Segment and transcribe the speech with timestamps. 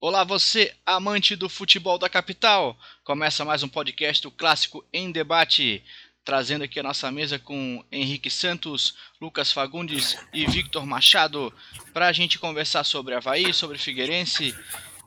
[0.00, 2.78] Olá, você, amante do futebol da capital!
[3.02, 5.82] Começa mais um podcast Clássico em Debate,
[6.24, 11.52] trazendo aqui a nossa mesa com Henrique Santos, Lucas Fagundes e Victor Machado,
[11.92, 14.54] para a gente conversar sobre Havaí, sobre Figueirense,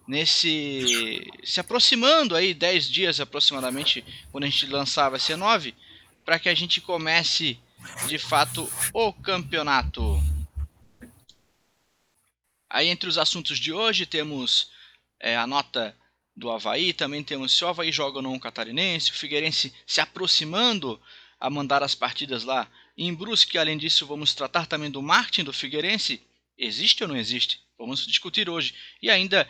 [0.06, 1.26] nesse.
[1.42, 5.74] se aproximando aí, 10 dias aproximadamente, quando a gente lançar vai ser 9,
[6.26, 7.58] para que a gente comece
[8.10, 10.22] de fato o campeonato.
[12.70, 14.70] Aí entre os assuntos de hoje temos
[15.22, 15.96] é, a nota
[16.36, 20.02] do Havaí, também temos se o Havaí joga ou não o Catarinense, o Figueirense se
[20.02, 21.00] aproximando
[21.40, 23.58] a mandar as partidas lá em Brusque.
[23.58, 26.22] Além disso, vamos tratar também do marketing do Figueirense.
[26.58, 27.62] Existe ou não existe?
[27.78, 28.74] Vamos discutir hoje.
[29.02, 29.48] E ainda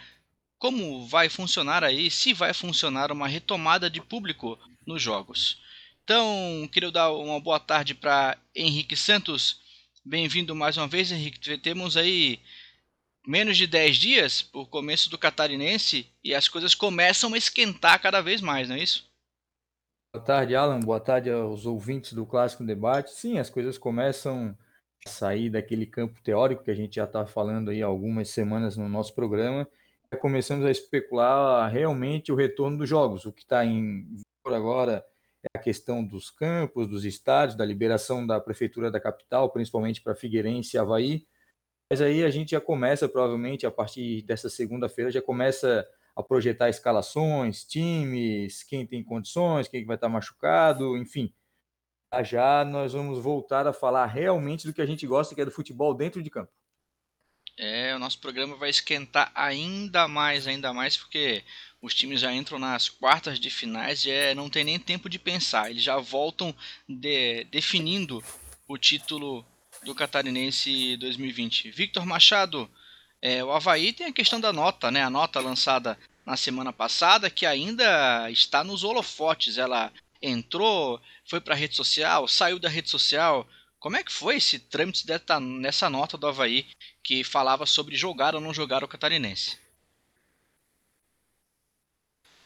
[0.58, 5.60] como vai funcionar aí, se vai funcionar uma retomada de público nos jogos.
[6.04, 9.60] Então, queria dar uma boa tarde para Henrique Santos.
[10.06, 11.58] Bem-vindo mais uma vez, Henrique.
[11.58, 12.40] Temos aí
[13.26, 18.22] menos de 10 dias por começo do catarinense e as coisas começam a esquentar cada
[18.22, 19.10] vez mais, não é isso?
[20.14, 20.80] Boa tarde, Alan.
[20.80, 23.12] Boa tarde aos ouvintes do Clássico Debate.
[23.12, 24.58] Sim, as coisas começam
[25.06, 28.76] a sair daquele campo teórico que a gente já está falando aí há algumas semanas
[28.76, 29.68] no nosso programa.
[30.20, 33.26] Começamos a especular realmente o retorno dos jogos.
[33.26, 35.06] O que está em vigor agora
[35.42, 40.14] é a questão dos campos, dos estádios, da liberação da prefeitura da capital, principalmente para
[40.14, 41.26] Figueirense e Havaí
[41.92, 46.70] mas aí a gente já começa, provavelmente, a partir dessa segunda-feira, já começa a projetar
[46.70, 51.34] escalações, times, quem tem condições, quem vai estar machucado, enfim.
[52.24, 55.52] Já nós vamos voltar a falar realmente do que a gente gosta, que é do
[55.52, 56.54] futebol dentro de campo.
[57.58, 61.44] É, o nosso programa vai esquentar ainda mais, ainda mais, porque
[61.82, 65.20] os times já entram nas quartas de finais e é, não tem nem tempo de
[65.20, 65.70] pensar.
[65.70, 66.56] Eles já voltam
[66.88, 68.24] de, definindo
[68.66, 69.46] o título
[69.84, 71.72] do Catarinense 2020.
[71.72, 72.70] Victor Machado,
[73.22, 75.04] é, o Havaí tem a questão da nota, né?
[75.04, 79.58] A nota lançada na semana passada, que ainda está nos holofotes.
[79.58, 83.48] Ela entrou, foi para a rede social, saiu da rede social.
[83.80, 85.06] Como é que foi esse trâmite
[85.60, 86.68] nessa nota do Havaí
[87.04, 89.58] que falava sobre jogar ou não jogar o Catarinense?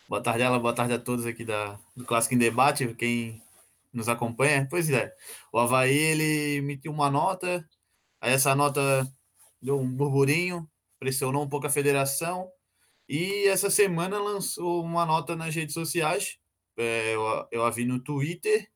[0.07, 0.59] Boa tarde, ela.
[0.59, 2.93] Boa tarde a todos aqui da, do Clássico em Debate.
[2.93, 3.41] Quem
[3.95, 4.67] nos acompanha.
[4.69, 5.11] Pois é,
[5.51, 7.65] o Havaí ele emitiu uma nota,
[8.21, 9.07] aí essa nota
[9.61, 10.69] deu um burburinho,
[10.99, 12.49] pressionou um pouco a federação,
[13.07, 16.37] e essa semana lançou uma nota nas redes sociais,
[16.77, 18.67] é, eu, eu a vi no Twitter,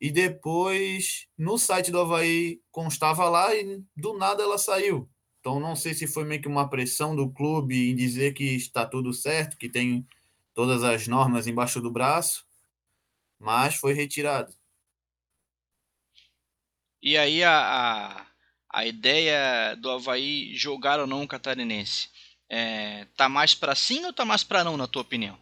[0.00, 5.08] e depois no site do Havaí constava lá e do nada ela saiu.
[5.40, 8.86] Então não sei se foi meio que uma pressão do clube em dizer que está
[8.86, 10.06] tudo certo, que tem
[10.54, 12.46] todas as normas embaixo do braço,
[13.40, 14.54] mas foi retirado.
[17.02, 18.26] E aí a, a,
[18.70, 22.10] a, ideia do Havaí jogar ou não o catarinense,
[22.48, 25.38] é, tá mais para sim ou tá mais para não, na tua opinião?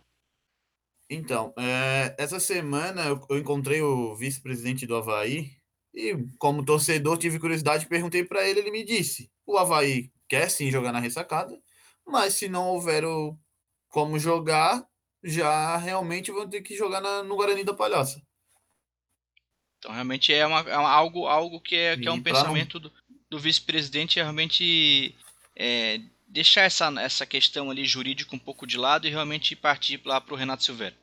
[1.10, 5.50] Então, é, essa semana eu, encontrei o vice-presidente do Havaí
[5.92, 10.70] e, como torcedor, tive curiosidade, perguntei para ele, ele me disse: o Havaí quer sim
[10.70, 11.58] jogar na ressacada,
[12.06, 13.36] mas se não houver o,
[13.88, 14.86] como jogar,
[15.22, 18.22] já realmente vão ter que jogar na, no Guarani da Palhoça.
[19.78, 22.92] Então realmente é, uma, é uma, algo, algo que é, que é um pensamento do,
[23.30, 25.14] do vice-presidente é realmente
[25.54, 30.20] é, deixar essa, essa questão ali jurídica um pouco de lado e realmente partir lá
[30.20, 30.96] para o Renato Silveira.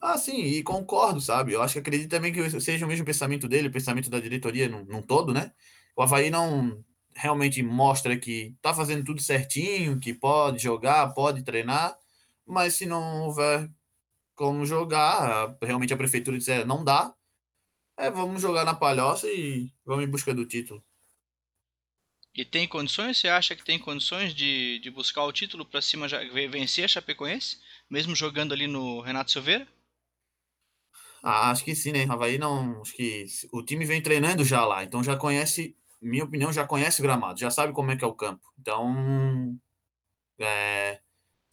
[0.00, 1.52] Ah, sim, e concordo, sabe?
[1.52, 4.68] Eu acho que acredito também que seja o mesmo pensamento dele, o pensamento da diretoria
[4.68, 5.52] num, num todo, né?
[5.96, 6.84] O Havaí não
[7.16, 11.98] realmente mostra que tá fazendo tudo certinho, que pode jogar, pode treinar,
[12.46, 13.70] mas se não houver
[14.34, 17.14] como jogar, realmente a prefeitura disser não dá,
[17.98, 20.84] é, vamos jogar na palhoça e vamos em busca do título.
[22.34, 23.16] E tem condições?
[23.16, 26.88] Você acha que tem condições de, de buscar o título para cima, já, vencer a
[26.88, 29.66] Chapecoense, mesmo jogando ali no Renato Silveira?
[31.22, 32.04] Ah, acho que sim, né?
[32.08, 32.82] Havaí não.
[32.82, 37.00] Acho que o time vem treinando já lá, então já conhece minha opinião, já conhece
[37.00, 38.42] o gramado, já sabe como é que é o campo.
[38.58, 39.58] Então,
[40.38, 41.00] é,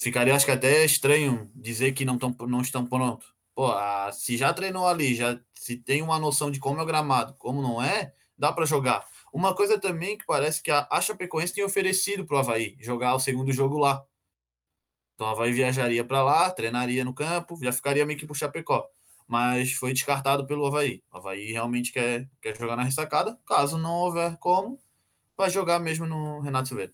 [0.02, 3.34] ficaria, acho que até estranho dizer que não, tão, não estão prontos.
[3.56, 6.86] Pô, a, se já treinou ali, já se tem uma noção de como é o
[6.86, 9.06] gramado, como não é, dá para jogar.
[9.34, 13.16] Uma coisa também que parece que a, a Chapecoense tem oferecido para o Havaí jogar
[13.16, 14.04] o segundo jogo lá.
[15.16, 18.88] Então o Havaí viajaria para lá, treinaria no campo, já ficaria meio que pro Chapecó
[19.34, 21.02] mas foi descartado pelo Havaí.
[21.12, 23.36] O Havaí realmente quer, quer jogar na ressacada.
[23.48, 24.80] Caso não houver como,
[25.36, 26.94] vai jogar mesmo no Renato Silveira.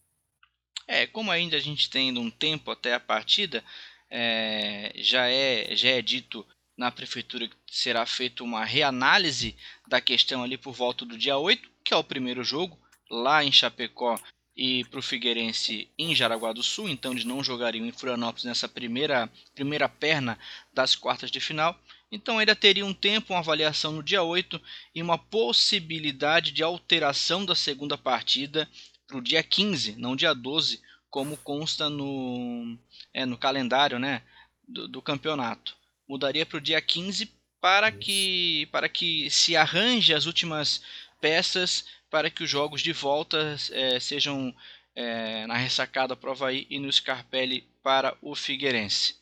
[0.88, 3.62] É, como ainda a gente tem um tempo até a partida,
[4.10, 6.48] é, já, é, já é dito
[6.78, 9.54] na prefeitura que será feita uma reanálise
[9.86, 12.80] da questão ali por volta do dia 8, que é o primeiro jogo,
[13.12, 14.18] lá em Chapecó
[14.56, 18.68] e para o Figueirense em Jaraguá do Sul, então eles não jogariam em Florianópolis nessa
[18.68, 20.40] primeira, primeira perna
[20.74, 21.78] das quartas de final.
[22.12, 24.62] Então ainda teria um tempo, uma avaliação no dia 8
[24.96, 28.68] e uma possibilidade de alteração da segunda partida
[29.08, 32.78] para o dia 15, não dia 12, como consta no,
[33.14, 34.24] é, no calendário né,
[34.68, 35.76] do, do campeonato.
[36.08, 40.82] Mudaria para o dia 15 para que, para que se arranje as últimas
[41.20, 44.56] peças para que os jogos de volta é, sejam
[44.96, 49.19] é, na ressacada Havaí e no Scarpelli para o Figueirense.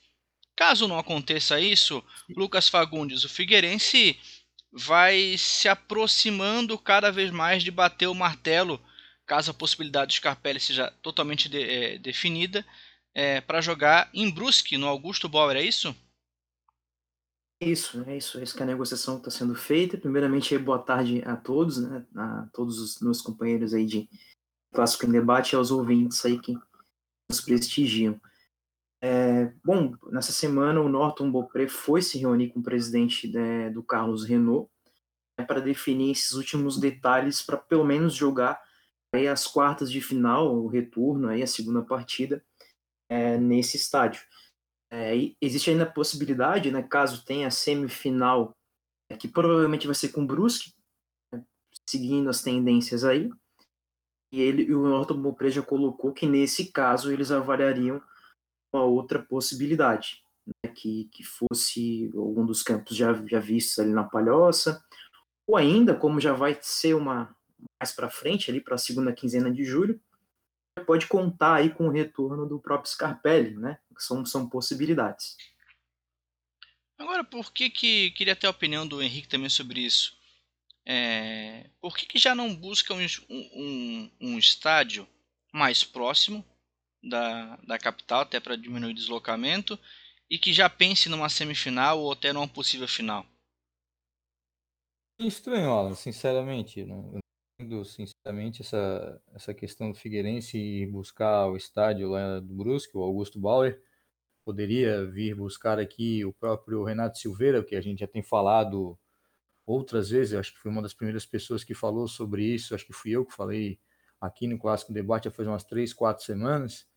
[0.58, 2.04] Caso não aconteça isso,
[2.36, 4.20] Lucas Fagundes, o Figueirense
[4.74, 8.82] vai se aproximando cada vez mais de bater o martelo,
[9.24, 12.66] caso a possibilidade do Scarpelli seja totalmente de, é, definida,
[13.14, 15.96] é, para jogar em Brusque, no Augusto Bauer, é isso?
[17.62, 19.96] Isso, é isso, é isso que a negociação está sendo feita.
[19.98, 24.10] Primeiramente, boa tarde a todos, né, a todos os meus companheiros aí de
[24.74, 26.58] Clássico em Debate e aos ouvintes aí que
[27.30, 28.20] nos prestigiam.
[29.00, 33.84] É, bom, nessa semana o Norton Beaupré foi se reunir com o presidente né, do
[33.84, 34.70] Carlos Renault
[35.38, 38.60] né, para definir esses últimos detalhes para pelo menos jogar
[39.14, 42.44] aí as quartas de final, o retorno, aí a segunda partida
[43.10, 44.22] é, nesse estádio.
[44.92, 48.58] É, existe ainda a possibilidade, né, caso tenha semifinal,
[49.10, 50.74] é, que provavelmente vai ser com o Brusque,
[51.32, 51.46] né,
[51.88, 53.30] seguindo as tendências aí.
[54.32, 58.02] E ele o Norton Beaupré já colocou que nesse caso eles avaliariam
[58.74, 64.04] uma outra possibilidade, né, que, que fosse algum dos campos já, já vistos ali na
[64.04, 64.84] Palhoça,
[65.46, 67.36] ou ainda, como já vai ser uma
[67.80, 70.00] mais para frente, ali para a segunda quinzena de julho,
[70.86, 73.80] pode contar aí com o retorno do próprio Scarpelli, né?
[73.98, 75.36] São, são possibilidades.
[76.98, 80.18] Agora, por que que queria ter a opinião do Henrique também sobre isso?
[80.86, 85.08] É, por que, que já não busca um, um, um estádio
[85.52, 86.46] mais próximo
[87.08, 89.80] da, da capital, até para diminuir o deslocamento,
[90.30, 93.26] e que já pense numa semifinal ou até numa possível final?
[95.20, 96.84] Estranho, Alan, sinceramente.
[96.84, 97.20] Não,
[97.84, 103.40] sinceramente, essa, essa questão do Figueirense e buscar o estádio lá do Brusque, o Augusto
[103.40, 103.82] Bauer,
[104.46, 108.98] poderia vir buscar aqui o próprio Renato Silveira, que a gente já tem falado
[109.66, 112.94] outras vezes, acho que foi uma das primeiras pessoas que falou sobre isso, acho que
[112.94, 113.78] fui eu que falei
[114.22, 116.88] aqui no Clássico Debate já faz umas três, quatro semanas.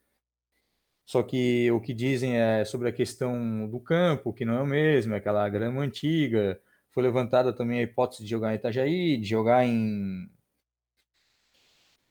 [1.11, 4.67] Só que o que dizem é sobre a questão do campo, que não é o
[4.67, 6.61] mesmo, é aquela grama antiga.
[6.93, 10.31] Foi levantada também a hipótese de jogar em Itajaí, de jogar em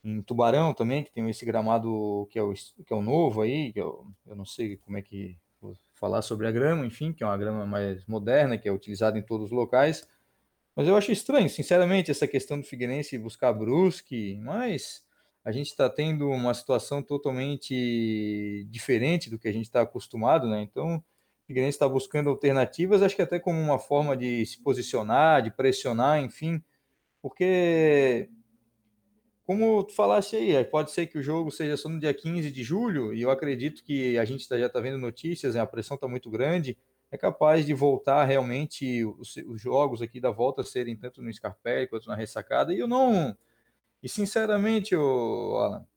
[0.04, 3.72] em Tubarão também, que tem esse gramado que é o, que é o novo aí,
[3.72, 7.24] que eu, eu não sei como é que vou falar sobre a grama, enfim, que
[7.24, 10.06] é uma grama mais moderna, que é utilizada em todos os locais.
[10.76, 15.02] Mas eu acho estranho, sinceramente, essa questão do Figueirense buscar Brusque, mas
[15.50, 20.62] a gente está tendo uma situação totalmente diferente do que a gente está acostumado, né?
[20.62, 21.04] Então, o
[21.48, 26.22] Figueirense está buscando alternativas, acho que até como uma forma de se posicionar, de pressionar,
[26.22, 26.64] enfim,
[27.20, 28.30] porque
[29.44, 32.64] como tu falaste aí, pode ser que o jogo seja só no dia 15 de
[32.64, 35.96] julho, e eu acredito que a gente tá, já está vendo notícias, né, a pressão
[35.96, 36.78] está muito grande,
[37.10, 41.88] é capaz de voltar realmente os, os, jogos aqui da volta serem tanto no Scarpelli
[41.88, 43.36] quanto na ressacada, e eu não.
[44.02, 45.88] E sinceramente, eu, Alan,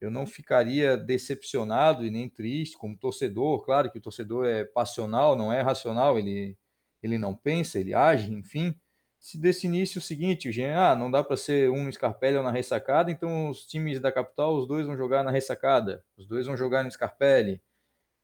[0.00, 3.64] eu não ficaria decepcionado e nem triste como torcedor.
[3.64, 6.56] Claro que o torcedor é passional, não é racional, ele,
[7.02, 8.74] ele não pensa, ele age, enfim
[9.20, 12.52] se definisse o seguinte, o ah, não dá para ser um no Scarpelli ou na
[12.52, 16.56] ressacada, então os times da capital, os dois vão jogar na ressacada, os dois vão
[16.56, 17.60] jogar no Scarpelli,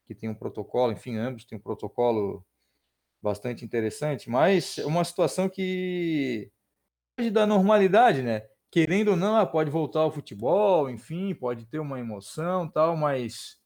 [0.06, 2.44] que tem um protocolo, enfim, ambos têm um protocolo
[3.22, 6.50] bastante interessante, mas é uma situação que
[7.32, 8.46] dar normalidade, né?
[8.74, 13.56] Querendo ou não, ah, pode voltar ao futebol, enfim, pode ter uma emoção, tal, mas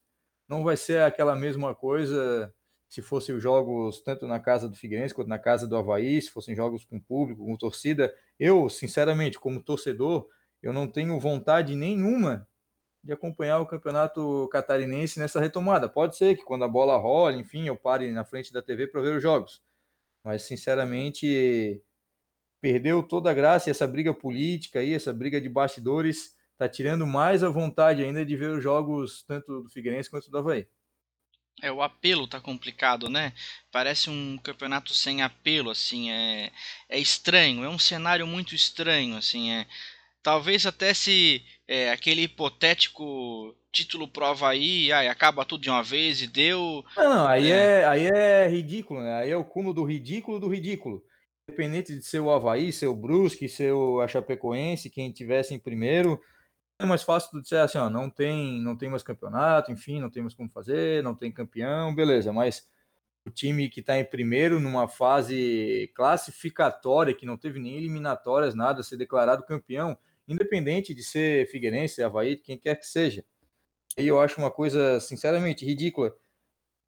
[0.47, 2.55] não vai ser aquela mesma coisa
[2.91, 6.31] se fossem os jogos tanto na casa do Figueirense quanto na casa do Havaí, se
[6.31, 10.29] fossem jogos com público, com torcida, eu, sinceramente, como torcedor,
[10.63, 12.47] eu não tenho vontade nenhuma
[13.03, 15.89] de acompanhar o campeonato catarinense nessa retomada.
[15.89, 19.01] Pode ser que quando a bola rola, enfim, eu pare na frente da TV para
[19.01, 19.63] ver os jogos.
[20.23, 21.83] Mas, sinceramente,
[22.61, 27.07] perdeu toda a graça e essa briga política aí, essa briga de bastidores, está tirando
[27.07, 30.67] mais a vontade ainda de ver os jogos tanto do Figueirense quanto do Havaí.
[31.61, 33.33] É, o apelo tá complicado, né?
[33.73, 36.53] Parece um campeonato sem apelo, assim, é,
[36.89, 39.67] é estranho, é um cenário muito estranho, assim, é.
[40.23, 46.23] Talvez até se é, aquele hipotético título pro Havaí, ai, acaba tudo de uma vez
[46.23, 46.85] e deu.
[46.97, 47.81] Não, não aí, é...
[47.81, 47.85] é...
[47.87, 49.21] aí é ridículo, né?
[49.21, 51.03] Aí é o cúmulo do ridículo do ridículo.
[51.49, 56.21] Independente de ser o Havaí, ser o Brusque, ser o Chapecoense, quem tivesse em primeiro,
[56.79, 60.11] é mais fácil do dizer assim, ó, não tem, não tem mais campeonato, enfim, não
[60.11, 62.69] temos como fazer, não tem campeão, beleza, mas
[63.27, 68.83] o time que está em primeiro numa fase classificatória, que não teve nem eliminatórias, nada,
[68.83, 73.25] ser declarado campeão, independente de ser Figueirense, Havaí, quem quer que seja.
[73.97, 76.15] E eu acho uma coisa, sinceramente, ridícula.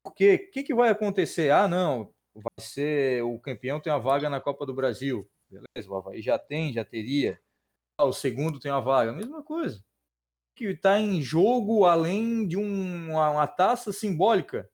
[0.03, 1.51] Porque o que, que vai acontecer?
[1.51, 5.29] Ah, não, vai ser o campeão tem uma vaga na Copa do Brasil.
[5.49, 7.39] Beleza, o Havaí já tem, já teria.
[7.97, 9.83] Ah, o segundo tem uma vaga, mesma coisa.
[10.55, 14.69] Que está em jogo além de um, uma, uma, taça simbólica.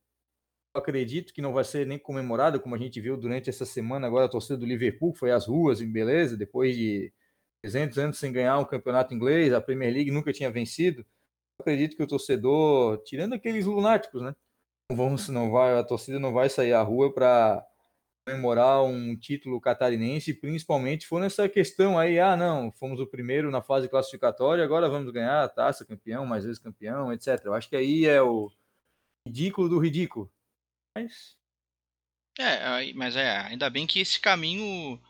[0.76, 4.08] Eu acredito que não vai ser nem comemorada, como a gente viu durante essa semana.
[4.08, 7.12] Agora a torcida do Liverpool foi às ruas, beleza, depois de
[7.64, 11.02] 300 anos sem ganhar um campeonato inglês, a Premier League nunca tinha vencido.
[11.02, 14.36] Eu acredito que o torcedor, tirando aqueles lunáticos, né?
[14.90, 17.66] Vamos, não vai, a torcida não vai sair à rua para
[18.26, 23.62] comemorar um título catarinense, principalmente for nessa questão aí, ah, não, fomos o primeiro na
[23.62, 27.42] fase classificatória, agora vamos ganhar a taça, campeão, mais vezes campeão, etc.
[27.44, 28.50] Eu acho que aí é o
[29.26, 30.32] ridículo do ridículo.
[30.96, 31.36] Mas...
[32.40, 35.02] É, mas é, ainda bem que esse caminho,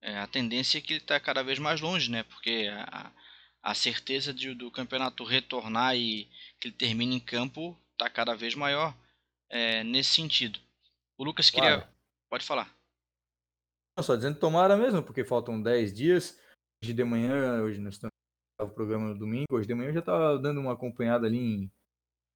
[0.00, 2.22] é, a tendência é que ele está cada vez mais longe, né?
[2.24, 3.10] Porque a,
[3.62, 6.28] a certeza de, do campeonato retornar e
[6.60, 8.94] que ele termine em campo está cada vez maior
[9.54, 10.58] é, nesse sentido.
[11.16, 11.94] O Lucas queria claro.
[12.28, 12.76] Pode falar.
[13.96, 16.40] Não, só dizendo tomara mesmo, porque faltam 10 dias.
[16.82, 18.12] Hoje de manhã, hoje nós estamos
[18.60, 21.72] no programa no domingo, hoje de manhã eu já estava dando uma acompanhada ali em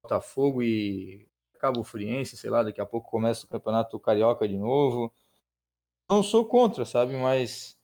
[0.01, 1.27] Botafogo e
[1.59, 5.13] Cabo Friense, sei lá, daqui a pouco começa o Campeonato Carioca de novo.
[6.09, 7.77] Não sou contra, sabe, mas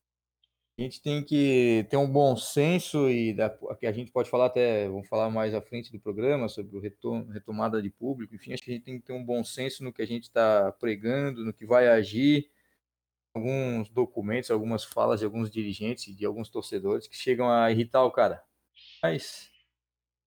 [0.77, 3.33] a gente tem que ter um bom senso e
[3.79, 6.81] que a gente pode falar até, vamos falar mais à frente do programa sobre o
[6.81, 9.83] retom, retomada de público, enfim, acho que a gente tem que ter um bom senso
[9.83, 12.51] no que a gente está pregando, no que vai agir,
[13.33, 18.03] alguns documentos, algumas falas de alguns dirigentes e de alguns torcedores que chegam a irritar
[18.03, 18.43] o cara.
[19.01, 19.49] Mas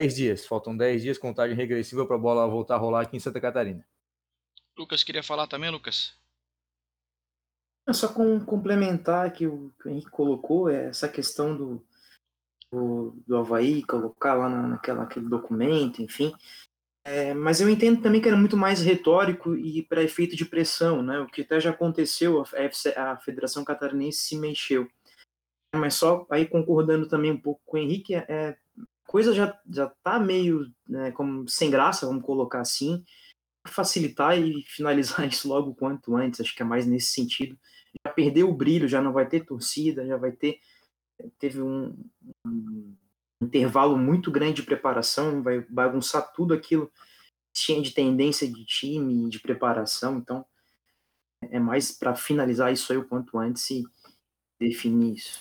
[0.01, 3.21] 10 dias, faltam 10 dias, contagem regressiva para a bola voltar a rolar aqui em
[3.21, 3.87] Santa Catarina.
[4.79, 6.17] Lucas queria falar também, Lucas?
[7.89, 11.83] É só com, complementar que o, que o Henrique colocou, é essa questão do,
[12.71, 16.35] do, do Havaí, colocar lá na, naquela, naquele documento, enfim.
[17.03, 21.03] É, mas eu entendo também que era muito mais retórico e para efeito de pressão,
[21.03, 21.19] né?
[21.21, 24.87] O que até já aconteceu, a, FC, a Federação Catarinense se mexeu.
[25.75, 28.57] Mas só aí concordando também um pouco com o Henrique, é, é
[29.07, 33.03] coisa já já tá meio né, como sem graça, vamos colocar assim,
[33.71, 37.59] facilitar e finalizar isso logo quanto antes, acho que é mais nesse sentido
[38.05, 40.61] já perdeu o brilho, já não vai ter torcida, já vai ter.
[41.39, 41.97] Teve um,
[42.47, 42.97] um
[43.41, 46.89] intervalo muito grande de preparação, vai bagunçar tudo aquilo
[47.53, 50.19] que tinha de tendência de time, de preparação.
[50.19, 50.47] Então,
[51.43, 53.85] é mais para finalizar isso aí o quanto antes e
[54.61, 55.41] definir isso.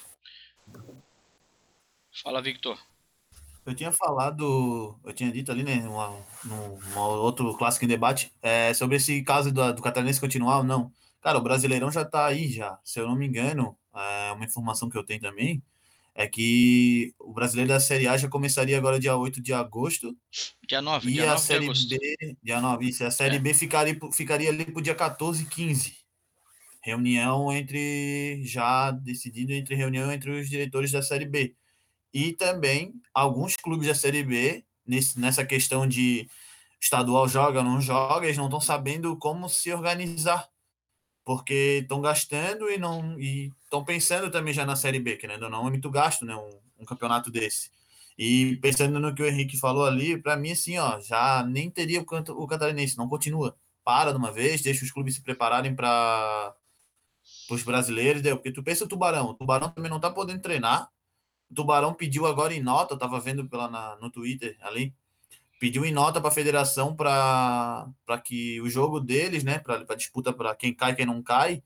[2.24, 2.80] Fala, Victor.
[3.68, 8.74] Eu tinha falado, eu tinha dito ali, né, numa, num outro clássico em debate, é,
[8.74, 10.92] sobre esse caso do, do Catarinense continuar ou não.
[11.22, 12.80] Cara, o Brasileirão já tá aí já.
[12.84, 15.62] Se eu não me engano, é uma informação que eu tenho também
[16.18, 20.18] é que o Brasileiro da Série A já começaria agora dia 8 de agosto.
[20.68, 23.40] Dia 9, e dia a 9 Série B, dia 9, isso, a Série é.
[23.40, 25.96] B ficaria, ficaria ali pro dia 14 e 15.
[26.82, 31.56] Reunião entre já decidido entre reunião entre os diretores da Série B.
[32.14, 36.30] E também alguns clubes da Série B nesse, nessa questão de
[36.82, 40.48] estadual joga ou não joga, eles não estão sabendo como se organizar
[41.28, 45.68] porque estão gastando e não estão pensando também já na Série B, que ainda não
[45.68, 46.50] é muito gasto, né, um,
[46.80, 47.70] um, campeonato desse.
[48.18, 52.00] E pensando no que o Henrique falou ali, para mim assim, ó, já nem teria
[52.00, 53.58] o, canto, o catarinense, não continua.
[53.84, 56.56] Para de uma vez, deixa os clubes se prepararem para
[57.52, 60.90] os brasileiros, porque tu pensa o Tubarão, o Tubarão também não tá podendo treinar.
[61.50, 64.94] O Tubarão pediu agora em nota, eu tava vendo pela na, no Twitter ali,
[65.60, 67.88] pediu em nota para a federação para
[68.24, 71.64] que o jogo deles, né, para disputa para quem cai quem não cai,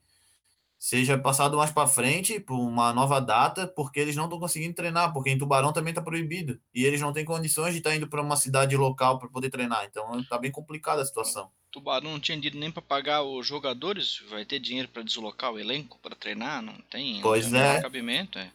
[0.82, 5.14] seja passado mais para frente, por uma nova data, porque eles não estão conseguindo treinar,
[5.14, 8.08] porque em Tubarão também está proibido, e eles não têm condições de estar tá indo
[8.08, 11.52] para uma cidade local para poder treinar, então está bem complicada a situação.
[11.72, 15.60] Tubarão não tinha dinheiro nem para pagar os jogadores, vai ter dinheiro para deslocar o
[15.60, 17.22] elenco para treinar, não tem.
[17.22, 17.80] Pois não é.
[17.80, 18.52] Cabimento, é.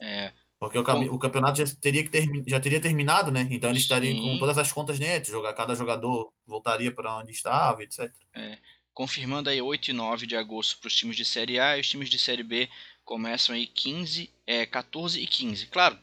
[0.00, 0.32] É.
[0.58, 3.46] Porque o, o campeonato já teria, que ter, já teria terminado, né?
[3.50, 7.82] Então eles estariam com todas as contas dentro, jogar, cada jogador voltaria para onde estava,
[7.82, 8.10] etc.
[8.34, 8.58] É,
[8.94, 11.88] confirmando aí 8 e 9 de agosto para os times de Série A e os
[11.88, 12.70] times de Série B
[13.04, 15.66] começam aí 15, é, 14 e 15.
[15.66, 15.98] Claro,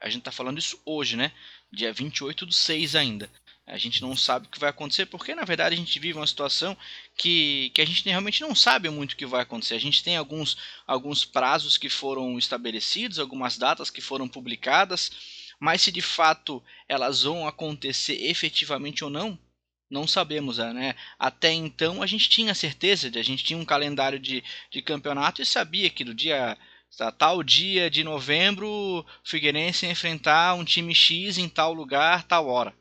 [0.00, 1.30] a gente está falando isso hoje, né?
[1.72, 3.30] Dia 28 do 6 ainda.
[3.66, 6.26] A gente não sabe o que vai acontecer, porque na verdade a gente vive uma
[6.26, 6.76] situação
[7.16, 9.74] que, que a gente realmente não sabe muito o que vai acontecer.
[9.74, 10.56] A gente tem alguns,
[10.86, 15.10] alguns prazos que foram estabelecidos, algumas datas que foram publicadas,
[15.60, 19.38] Mas se de fato elas vão acontecer efetivamente ou não,
[19.88, 20.96] não sabemos, né?
[21.18, 25.40] Até então a gente tinha certeza, de, a gente tinha um calendário de, de campeonato
[25.40, 26.58] e sabia que do dia
[27.18, 32.48] tal dia de novembro o Figueirense ia enfrentar um time X em tal lugar, tal
[32.48, 32.74] hora,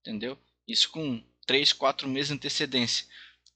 [0.00, 0.38] entendeu?
[0.66, 3.06] Isso com 3, 4 meses de antecedência.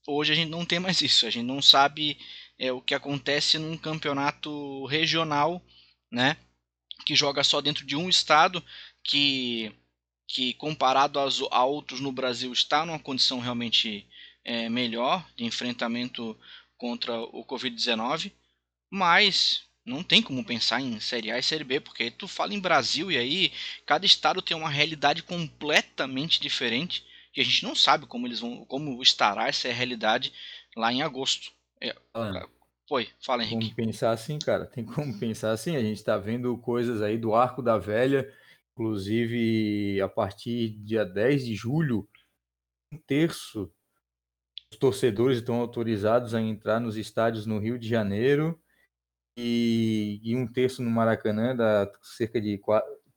[0.05, 2.17] Hoje a gente não tem mais isso, a gente não sabe
[2.59, 5.61] é, o que acontece num campeonato regional,
[6.11, 6.37] né?
[7.05, 8.63] Que joga só dentro de um estado,
[9.03, 9.71] que
[10.27, 14.07] que comparado a outros no Brasil está numa condição realmente
[14.43, 16.35] é, melhor de enfrentamento
[16.75, 18.31] contra o Covid-19,
[18.89, 22.59] mas não tem como pensar em Série A e Série B, porque tu fala em
[22.59, 23.51] Brasil e aí
[23.85, 27.05] cada estado tem uma realidade completamente diferente
[27.35, 30.33] e a gente não sabe como eles vão, como estará essa realidade
[30.75, 31.51] lá em agosto.
[31.81, 32.47] É, ah,
[32.87, 33.73] foi, fala Henrique.
[33.73, 34.65] Como pensar assim, cara?
[34.65, 35.75] Tem como pensar assim?
[35.75, 38.31] A gente está vendo coisas aí do Arco da Velha
[38.73, 42.09] Inclusive, a partir dia 10 de julho,
[42.91, 43.71] um terço
[44.69, 48.59] dos torcedores estão autorizados a entrar nos estádios no Rio de Janeiro
[49.37, 52.59] e, e um terço no Maracanã, dá cerca de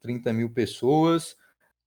[0.02, 1.36] 30 mil pessoas.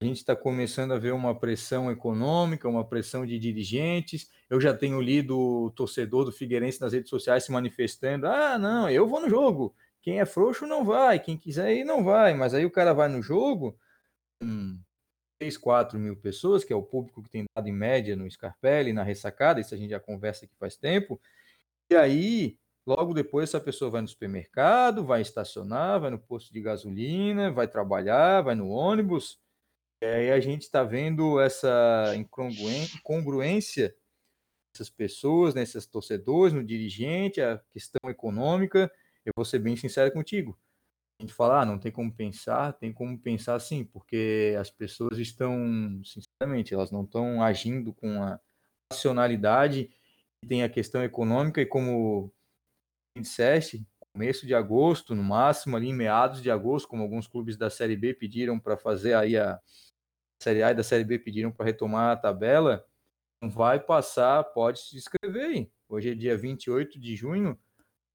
[0.01, 4.29] A gente está começando a ver uma pressão econômica, uma pressão de dirigentes.
[4.49, 8.89] Eu já tenho lido o torcedor do Figueirense nas redes sociais se manifestando: ah, não,
[8.89, 12.33] eu vou no jogo, quem é frouxo não vai, quem quiser ir não vai.
[12.33, 13.77] Mas aí o cara vai no jogo,
[14.41, 14.79] hum,
[15.39, 18.93] 3, 4 mil pessoas, que é o público que tem dado em média no Scarpelli,
[18.93, 21.21] na ressacada, isso a gente já conversa aqui faz tempo.
[21.91, 26.61] E aí, logo depois, essa pessoa vai no supermercado, vai estacionar, vai no posto de
[26.61, 29.39] gasolina, vai trabalhar, vai no ônibus.
[30.01, 33.95] E aí a gente está vendo essa incongruência
[34.73, 38.91] dessas pessoas, nesses né, torcedores, no dirigente, a questão econômica
[39.25, 40.57] eu vou ser bem sincero contigo.
[41.19, 45.19] A gente fala, ah, não tem como pensar, tem como pensar sim, porque as pessoas
[45.19, 48.39] estão, sinceramente, elas não estão agindo com a
[48.91, 49.89] racionalidade,
[50.47, 52.33] tem a questão econômica, e como
[53.17, 57.97] disseste, começo de agosto, no máximo ali meados de agosto, como alguns clubes da Série
[57.97, 59.59] B pediram para fazer aí a
[60.41, 62.85] Série A e da Série B pediram para retomar a tabela,
[63.41, 65.71] não vai passar, pode se inscrever aí.
[65.87, 67.59] Hoje é dia 28 de junho,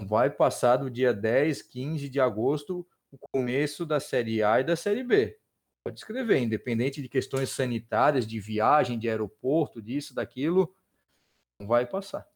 [0.03, 4.75] vai passar do dia 10, 15 de agosto o começo da Série A e da
[4.75, 5.39] Série B.
[5.87, 10.75] Pode escrever, independente de questões sanitárias, de viagem, de aeroporto, disso, daquilo,
[11.61, 12.27] não vai passar.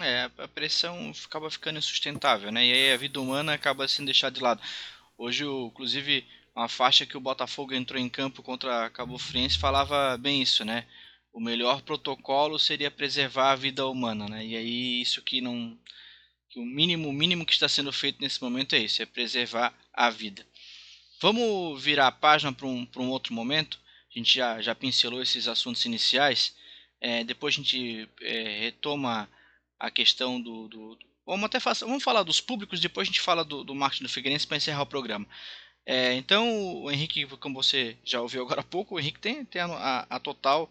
[0.00, 2.66] É, a pressão acaba ficando insustentável, né?
[2.66, 4.60] E aí a vida humana acaba sendo deixada de lado.
[5.16, 10.16] Hoje, inclusive, uma faixa que o Botafogo entrou em campo contra a Cabo Friense falava
[10.18, 10.86] bem isso, né?
[11.32, 14.44] O melhor protocolo seria preservar a vida humana, né?
[14.44, 15.78] E aí isso que não
[16.50, 19.72] que o mínimo, o mínimo que está sendo feito nesse momento é isso, é preservar
[19.90, 20.46] a vida.
[21.22, 23.80] Vamos virar a página para um, um outro momento.
[24.14, 26.54] A gente já, já pincelou esses assuntos iniciais.
[27.00, 29.30] É, depois a gente é, retoma
[29.78, 32.80] a questão do, do, do, vamos até fazer, vamos falar dos públicos.
[32.80, 35.26] Depois a gente fala do, do marketing do Figueirense para encerrar o programa.
[35.84, 39.60] É, então, o Henrique, como você já ouviu agora há pouco, o Henrique tem, tem
[39.62, 40.70] a, a, total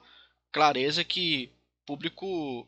[0.51, 1.51] clareza que
[1.85, 2.67] público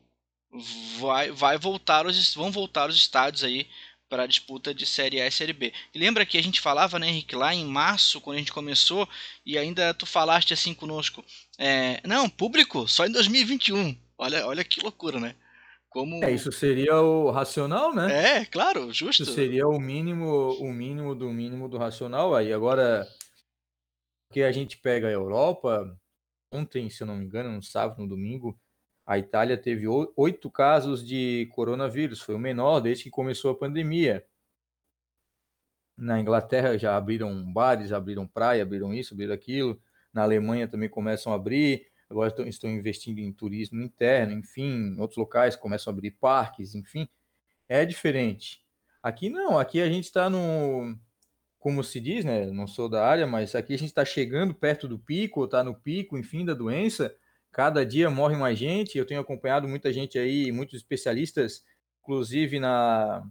[1.00, 3.68] vai, vai voltar os, vão voltar os estádios aí
[4.10, 5.74] para a disputa de Série A e Série B.
[5.94, 9.08] E lembra que a gente falava, né, Henrique, lá em março, quando a gente começou,
[9.46, 11.24] e ainda tu falaste assim conosco,
[11.58, 13.98] é, não, público, só em 2021.
[14.18, 15.36] Olha, olha que loucura, né?
[15.94, 16.24] Como...
[16.24, 18.40] É, isso seria o racional, né?
[18.40, 19.22] É, claro, justo.
[19.22, 22.34] Isso seria o mínimo, o mínimo do mínimo do racional.
[22.34, 23.08] Aí agora
[24.32, 25.96] que a gente pega a Europa,
[26.52, 28.60] ontem, se eu não me engano, no sábado, no domingo,
[29.06, 29.86] a Itália teve
[30.18, 34.26] oito casos de coronavírus, foi o menor desde que começou a pandemia.
[35.96, 39.80] Na Inglaterra já abriram bares, abriram praia, abriram isso, abriram aquilo.
[40.12, 41.86] Na Alemanha também começam a abrir.
[42.14, 47.08] Agora estão, investindo em turismo interno, enfim, outros locais começam a abrir parques, enfim.
[47.68, 48.62] É diferente.
[49.02, 50.98] Aqui não, aqui a gente está no,
[51.60, 52.46] como se diz, né?
[52.52, 55.76] Não sou da área, mas aqui a gente está chegando perto do pico, está no
[55.76, 57.14] pico, enfim, da doença
[57.54, 58.98] Cada dia morre mais gente.
[58.98, 61.64] Eu tenho acompanhado muita gente aí, muitos especialistas,
[62.02, 63.24] inclusive na,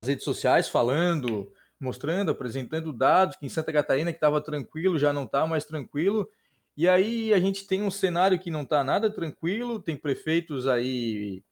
[0.00, 5.12] nas redes sociais, falando, mostrando, apresentando dados que em Santa Catarina que estava tranquilo já
[5.12, 6.30] não está mais tranquilo.
[6.76, 9.80] E aí a gente tem um cenário que não está nada tranquilo.
[9.80, 11.42] Tem prefeitos aí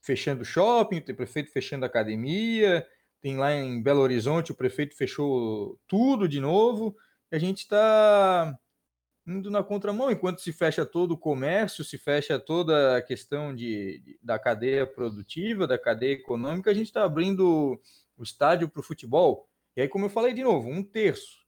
[0.00, 2.86] fechando shopping, tem prefeito fechando academia,
[3.22, 6.94] tem lá em Belo Horizonte o prefeito fechou tudo de novo.
[7.32, 8.54] A gente está
[9.26, 13.98] indo na contramão, enquanto se fecha todo o comércio, se fecha toda a questão de,
[14.00, 17.80] de da cadeia produtiva, da cadeia econômica, a gente está abrindo
[18.16, 19.48] o estádio para o futebol.
[19.76, 21.43] E aí, como eu falei de novo, um terço.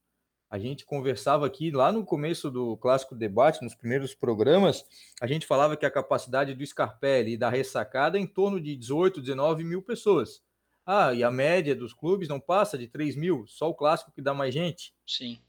[0.49, 4.85] A gente conversava aqui lá no começo do clássico debate, nos primeiros programas,
[5.21, 8.77] a gente falava que a capacidade do Scarpelli e da ressacada é em torno de
[8.77, 10.41] 18, 19 mil pessoas.
[10.85, 14.23] Ah, e a média dos clubes não passa de 3 mil, só o clássico que
[14.23, 14.95] dá mais gente.
[15.05, 15.41] Sim.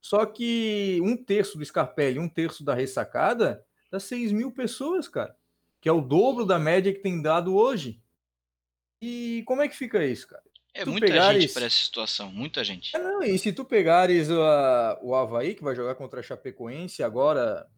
[0.00, 5.36] Só que um terço do Scarpelli, um terço da ressacada, dá 6 mil pessoas, cara.
[5.80, 8.00] Que é o dobro da média que tem dado hoje.
[9.02, 10.42] E como é que fica isso, cara?
[10.74, 12.94] É Tu muita pegares- gente para essa situação, muita gente.
[12.94, 17.02] É, não, e se tu pegares a- o Havaí, que vai jogar contra a Chapecoense
[17.02, 17.68] agora.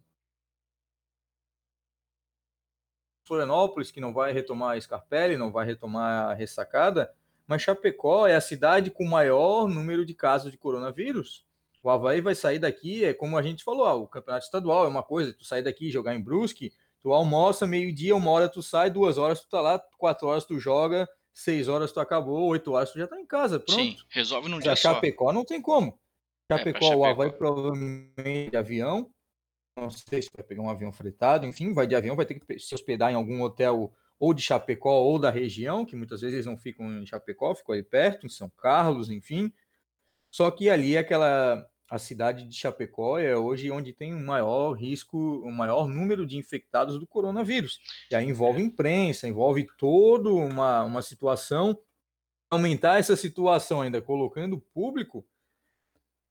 [3.24, 7.12] Florianópolis, que não vai retomar a Scarpelli, não vai retomar a ressacada,
[7.46, 11.44] mas Chapecó é a cidade com maior número de casos de coronavírus.
[11.82, 14.88] O Havaí vai sair daqui, é como a gente falou, ah, o campeonato estadual é
[14.88, 16.72] uma coisa, tu sair daqui e jogar em Brusque,
[17.02, 20.58] tu almoça meio-dia, uma hora tu sai, duas horas tu tá lá, quatro horas tu
[20.58, 21.08] joga,
[21.42, 23.80] seis horas tu acabou, oito horas tu já tá em casa, pronto.
[23.80, 24.94] Sim, resolve num Para dia só.
[24.94, 25.88] Chapecó não tem como.
[25.90, 25.94] É,
[26.48, 27.06] pra Chapecó, o Chapecó.
[27.06, 29.10] Havaí provavelmente de avião.
[29.76, 32.58] Não sei se vai pegar um avião fretado, enfim, vai de avião, vai ter que
[32.58, 36.46] se hospedar em algum hotel ou de Chapecó ou da região, que muitas vezes eles
[36.46, 39.50] não ficam em Chapecó, ficam ali perto, em São Carlos, enfim.
[40.30, 45.18] Só que ali aquela a cidade de Chapecó é hoje onde tem o maior risco,
[45.18, 47.80] o maior número de infectados do coronavírus.
[48.10, 51.76] E aí envolve imprensa, envolve toda uma, uma situação.
[52.48, 55.26] Aumentar essa situação ainda colocando o público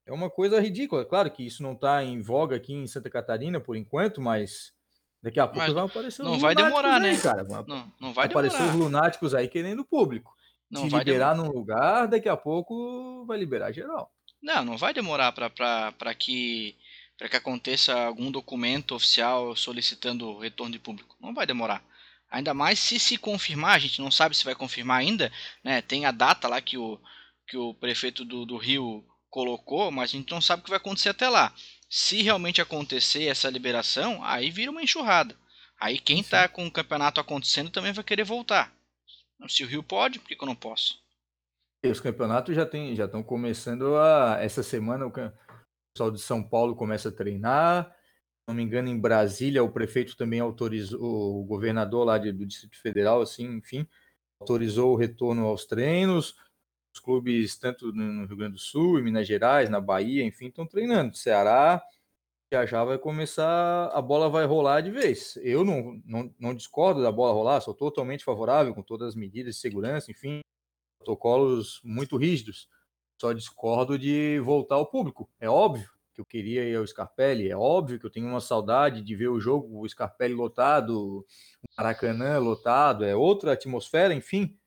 [0.06, 1.06] é uma coisa ridícula.
[1.06, 4.74] Claro que isso não está em voga aqui em Santa Catarina por enquanto, mas
[5.22, 7.18] daqui a pouco Mas vai aparecer não os vai demorar, aí, né?
[7.22, 7.44] cara.
[7.44, 8.84] Não, não vai aparecer os demorar.
[8.86, 10.34] lunáticos aí querendo público.
[10.72, 11.50] Não Se vai liberar demorar.
[11.50, 14.14] num lugar, daqui a pouco vai liberar geral.
[14.42, 16.76] Não, não vai demorar para que
[17.18, 21.18] para que aconteça algum documento oficial solicitando o retorno de público.
[21.20, 21.84] Não vai demorar.
[22.32, 25.30] Ainda mais se se confirmar, a gente não sabe se vai confirmar ainda,
[25.62, 25.82] né?
[25.82, 26.98] Tem a data lá que o,
[27.46, 30.78] que o prefeito do, do Rio colocou, mas a gente não sabe o que vai
[30.78, 31.54] acontecer até lá.
[31.90, 35.38] Se realmente acontecer essa liberação, aí vira uma enxurrada.
[35.78, 36.30] Aí quem Sim.
[36.30, 38.74] tá com o campeonato acontecendo também vai querer voltar.
[39.48, 41.02] Se o Rio pode, por que eu não posso?
[41.86, 44.38] Os campeonatos já tem, já estão começando a.
[44.42, 47.86] Essa semana o pessoal de São Paulo começa a treinar.
[47.96, 52.46] Se não me engano, em Brasília, o prefeito também autorizou, o governador lá de- do
[52.46, 53.88] Distrito Federal, assim, enfim,
[54.42, 56.36] autorizou o retorno aos treinos.
[56.94, 60.48] Os clubes, tanto no no Rio Grande do Sul, em Minas Gerais, na Bahia, enfim,
[60.48, 61.16] estão treinando.
[61.16, 61.82] Ceará
[62.54, 65.38] já já vai começar, a bola vai rolar de vez.
[65.44, 69.56] Eu não, não, não discordo da bola rolar, sou totalmente favorável com todas as medidas
[69.56, 70.42] de segurança, enfim,
[71.00, 72.70] protocolos muito rígidos.
[73.20, 75.30] Só discordo de voltar ao público.
[75.40, 79.02] É óbvio que eu queria ir ao Scarpelli, é óbvio que eu tenho uma saudade
[79.02, 81.26] de ver o jogo, o Scarpelli lotado, o
[81.78, 84.58] Maracanã lotado, é outra atmosfera, enfim.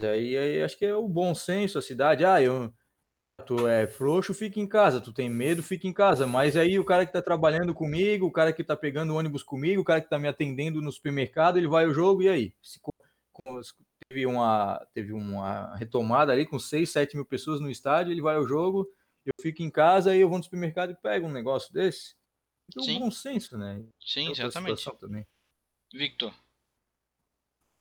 [0.00, 2.24] Aí, aí acho que é o bom senso, a cidade.
[2.24, 2.72] Ah, eu,
[3.46, 5.00] tu é frouxo, fica em casa.
[5.00, 6.26] Tu tem medo, fica em casa.
[6.26, 9.82] Mas aí o cara que tá trabalhando comigo, o cara que tá pegando ônibus comigo,
[9.82, 12.54] o cara que tá me atendendo no supermercado, ele vai ao jogo e aí?
[12.62, 12.78] Se
[14.08, 18.36] teve uma, teve uma retomada ali com 6, 7 mil pessoas no estádio, ele vai
[18.36, 18.86] ao jogo,
[19.24, 22.14] eu fico em casa, aí eu vou no supermercado e pego um negócio desse.
[22.76, 22.96] É Sim.
[22.96, 23.84] um bom senso, né?
[24.00, 24.84] Sim, exatamente.
[24.98, 25.26] também.
[25.92, 26.32] Victor.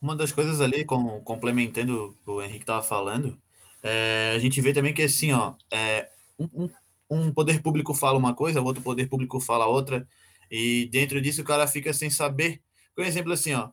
[0.01, 3.41] Uma das coisas ali, com, complementando o que o Henrique estava falando,
[3.81, 6.69] é, a gente vê também que assim, ó, é, um, um-
[7.09, 10.07] um poder público fala uma coisa, o outro poder público fala outra,
[10.49, 12.61] e dentro disso o cara fica sem saber.
[12.95, 13.69] Por exemplo, assim, ó,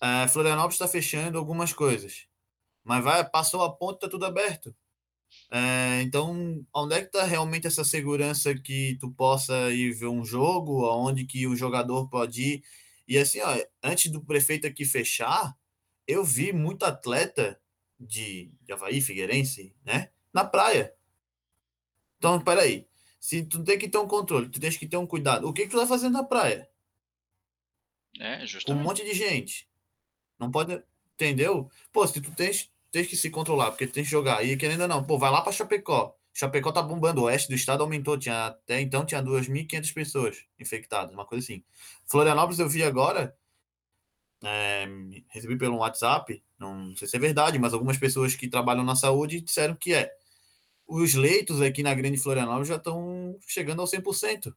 [0.00, 2.26] é, Florianópolis está fechando algumas coisas,
[2.84, 4.74] mas vai, passou a ponta, tá tudo aberto.
[5.50, 10.24] É, então, onde é que está realmente essa segurança que tu possa ir ver um
[10.24, 12.64] jogo, aonde que o jogador pode ir?
[13.06, 15.56] E assim, ó, antes do prefeito aqui fechar,
[16.06, 17.60] eu vi muito atleta
[17.98, 20.10] de, de Havaí, Figueirense, né?
[20.32, 20.94] Na praia.
[22.18, 22.86] Então, peraí.
[23.18, 25.46] Se tu tem que ter um controle, tu tens que ter um cuidado.
[25.48, 26.68] O que, que tu tá fazendo na praia?
[28.18, 28.82] É, Com um justamente.
[28.82, 29.69] monte de gente.
[30.40, 30.82] Não pode.
[31.14, 31.70] Entendeu?
[31.92, 34.44] Pô, se tu tens, tens que se controlar, porque tens que jogar.
[34.44, 36.16] E querendo ou não, pô, vai lá pra Chapecó.
[36.32, 37.20] Chapecó tá bombando.
[37.22, 38.18] O oeste do estado aumentou.
[38.18, 41.62] Tinha, até então tinha 2.500 pessoas infectadas, uma coisa assim.
[42.06, 43.36] Florianópolis eu vi agora.
[44.44, 44.86] é,
[45.28, 46.42] recebi pelo WhatsApp.
[46.58, 50.12] Não sei se é verdade, mas algumas pessoas que trabalham na saúde disseram que é.
[50.86, 54.54] Os leitos aqui na Grande Florianópolis já estão chegando ao 100%.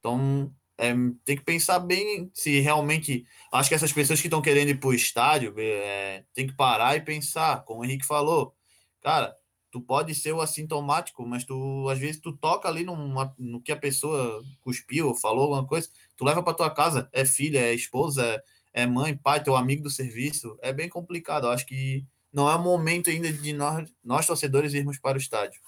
[0.00, 0.92] Então, é,
[1.24, 3.26] tem que pensar bem se realmente.
[3.52, 6.96] Acho que essas pessoas que estão querendo ir para o estádio é, tem que parar
[6.96, 8.54] e pensar, como o Henrique falou.
[9.00, 9.36] Cara,
[9.70, 13.72] tu pode ser o assintomático, mas tu às vezes tu toca ali numa, no que
[13.72, 17.74] a pessoa cuspiu ou falou alguma coisa, tu leva para tua casa, é filha, é
[17.74, 20.58] esposa, é mãe, pai, teu amigo do serviço.
[20.60, 21.46] É bem complicado.
[21.46, 25.20] Eu acho que não é o momento ainda de nós, nós torcedores irmos para o
[25.20, 25.60] estádio.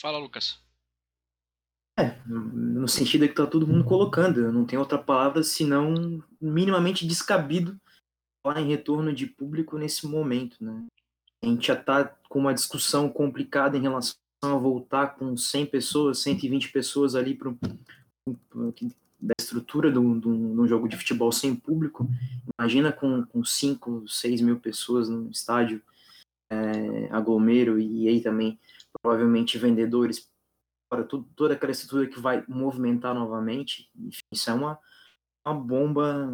[0.00, 0.65] Fala, Lucas.
[1.98, 7.78] É, no sentido que tá todo mundo colocando, não tenho outra palavra senão minimamente descabido
[8.46, 10.84] falar em retorno de público nesse momento, né?
[11.42, 16.18] A gente já está com uma discussão complicada em relação a voltar com 100 pessoas,
[16.18, 17.52] 120 pessoas ali para
[19.18, 22.06] da estrutura de um jogo de futebol sem público.
[22.58, 25.82] Imagina com, com 5, 6 mil pessoas no estádio
[26.50, 28.58] é, aglomero e aí também
[29.02, 30.28] provavelmente vendedores
[31.08, 33.90] tudo, toda aquela estrutura que vai movimentar novamente.
[33.96, 34.78] Enfim, isso é uma,
[35.44, 36.32] uma bomba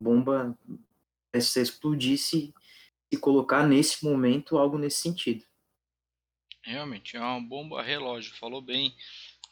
[0.00, 0.56] bomba
[1.40, 2.54] se explodisse
[3.12, 5.44] e colocar nesse momento algo nesse sentido.
[6.62, 8.34] Realmente, é uma bomba relógio.
[8.34, 8.94] Falou bem,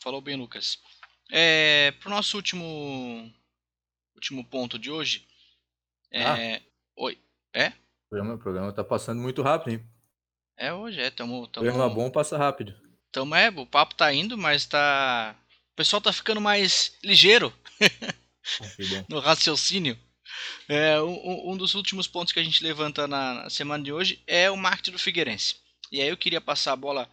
[0.03, 0.79] falou bem, Lucas.
[1.31, 3.33] É, para o nosso último,
[4.15, 5.27] último ponto de hoje.
[6.11, 6.63] É, ah.
[6.97, 7.19] Oi.
[7.53, 7.69] É?
[7.69, 9.87] O programa, o programa tá passando muito rápido, hein?
[10.57, 11.11] É hoje, é.
[11.11, 11.67] Tamo, tamo...
[11.67, 12.75] Programa bom passa rápido.
[13.17, 15.35] Tamo, é, o papo tá indo, mas tá.
[15.73, 17.51] O pessoal tá ficando mais ligeiro
[19.09, 19.99] no raciocínio.
[20.69, 24.23] É, um, um, dos últimos pontos que a gente levanta na, na, semana de hoje
[24.27, 25.57] é o marketing do Figueirense.
[25.91, 27.09] E aí eu queria passar a bola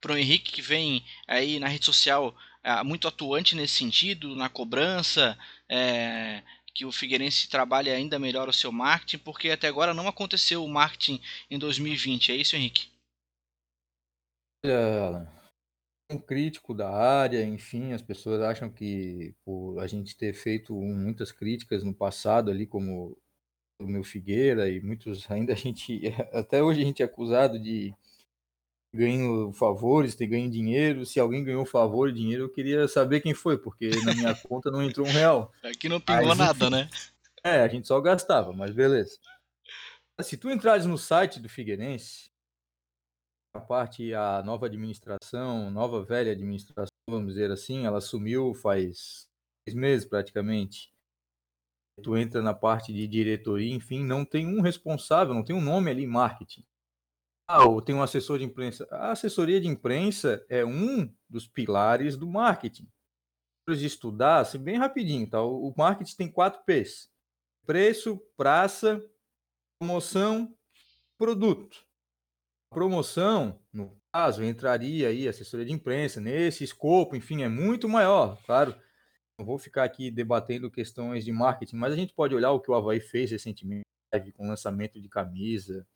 [0.00, 4.48] para o Henrique, que vem aí na rede social é, muito atuante nesse sentido, na
[4.48, 5.38] cobrança,
[5.68, 6.42] é,
[6.74, 10.68] que o Figueirense trabalhe ainda melhor o seu marketing, porque até agora não aconteceu o
[10.68, 12.32] marketing em 2020.
[12.32, 12.88] É isso, Henrique?
[14.64, 15.43] Olha,
[16.10, 21.32] um crítico da área, enfim, as pessoas acham que por a gente ter feito muitas
[21.32, 23.16] críticas no passado ali, como
[23.80, 27.94] o meu Figueira e muitos ainda a gente até hoje a gente é acusado de
[28.94, 31.04] ganho favores, ter ganho dinheiro.
[31.04, 34.70] Se alguém ganhou favor e dinheiro, eu queria saber quem foi, porque na minha conta
[34.70, 35.52] não entrou um real.
[35.64, 36.88] Aqui não pingou Aí, nada, né?
[37.42, 39.18] É, a gente só gastava, mas beleza.
[40.22, 42.30] Se tu entrares no site do Figueirense,
[43.60, 49.28] parte, a nova administração, nova velha administração, vamos dizer assim, ela sumiu faz
[49.66, 50.92] seis meses praticamente.
[52.02, 55.90] Tu entra na parte de diretoria, enfim, não tem um responsável, não tem um nome
[55.90, 56.64] ali em marketing.
[57.46, 58.88] Ah, ou tem um assessor de imprensa.
[58.90, 62.88] A assessoria de imprensa é um dos pilares do marketing.
[63.68, 65.40] De estudar, assim, bem rapidinho, tá?
[65.42, 67.10] O marketing tem quatro P's:
[67.64, 69.00] preço, praça,
[69.78, 70.54] promoção,
[71.16, 71.86] produto
[72.74, 78.74] promoção, no caso, entraria aí assessoria de imprensa, nesse escopo, enfim, é muito maior, claro.
[79.38, 82.70] Não vou ficar aqui debatendo questões de marketing, mas a gente pode olhar o que
[82.70, 83.84] o Havaí fez recentemente
[84.34, 85.86] com o lançamento de camisa.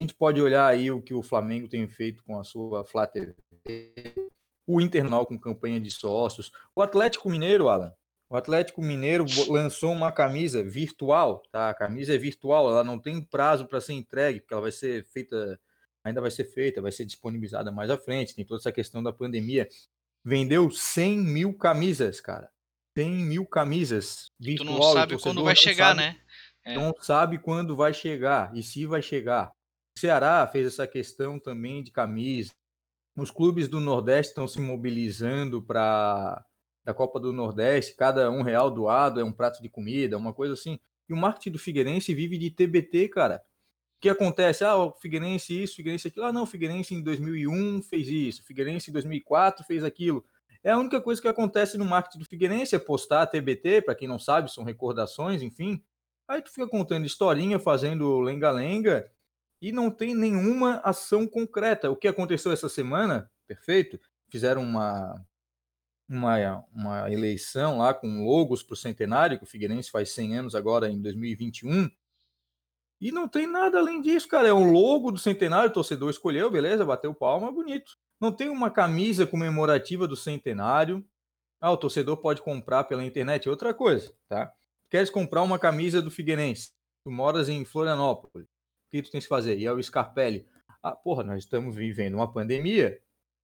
[0.00, 3.10] A gente pode olhar aí o que o Flamengo tem feito com a sua Flá
[4.66, 7.92] o Internal com campanha de sócios, o Atlético Mineiro, Alan.
[8.30, 11.70] O Atlético Mineiro lançou uma camisa virtual, tá?
[11.70, 15.04] A camisa é virtual, ela não tem prazo para ser entregue, porque ela vai ser
[15.06, 15.58] feita
[16.08, 19.12] ainda vai ser feita, vai ser disponibilizada mais à frente, tem toda essa questão da
[19.12, 19.68] pandemia.
[20.24, 22.50] Vendeu 100 mil camisas, cara.
[22.96, 24.30] 100 mil camisas.
[24.38, 26.20] Virtual, tu não sabe quando vai chegar, sabe, né?
[26.64, 26.74] É.
[26.74, 29.52] Não sabe quando vai chegar e se vai chegar.
[29.96, 32.52] O Ceará fez essa questão também de camisa.
[33.16, 36.44] Os clubes do Nordeste estão se mobilizando para
[36.84, 40.54] a Copa do Nordeste, cada um real doado é um prato de comida, uma coisa
[40.54, 40.78] assim.
[41.08, 43.42] E o marketing do Figueirense vive de TBT, cara
[44.00, 44.64] que acontece?
[44.64, 46.26] Ah, o Figueirense isso, o Figueirense aquilo.
[46.26, 50.24] Ah, não, o Figueirense em 2001 fez isso, o Figueirense em 2004 fez aquilo.
[50.62, 54.08] É a única coisa que acontece no marketing do Figueirense, é postar TBT, para quem
[54.08, 55.82] não sabe, são recordações, enfim.
[56.26, 59.10] Aí tu fica contando historinha, fazendo lenga-lenga,
[59.60, 61.90] e não tem nenhuma ação concreta.
[61.90, 65.24] O que aconteceu essa semana, perfeito, fizeram uma,
[66.08, 70.54] uma, uma eleição lá com logos para o centenário, que o Figueirense faz 100 anos
[70.54, 71.90] agora em 2021,
[73.00, 74.48] e não tem nada além disso, cara.
[74.48, 77.92] É um logo do centenário, o torcedor escolheu, beleza, bateu palma, bonito.
[78.20, 81.04] Não tem uma camisa comemorativa do centenário.
[81.60, 84.52] Ah, o torcedor pode comprar pela internet, é outra coisa, tá?
[84.90, 86.70] Queres comprar uma camisa do Figueirense?
[87.04, 88.46] Tu moras em Florianópolis.
[88.46, 89.58] O que tu tens que fazer?
[89.58, 90.46] E é o Scarpelli.
[90.82, 93.00] Ah, porra, nós estamos vivendo uma pandemia,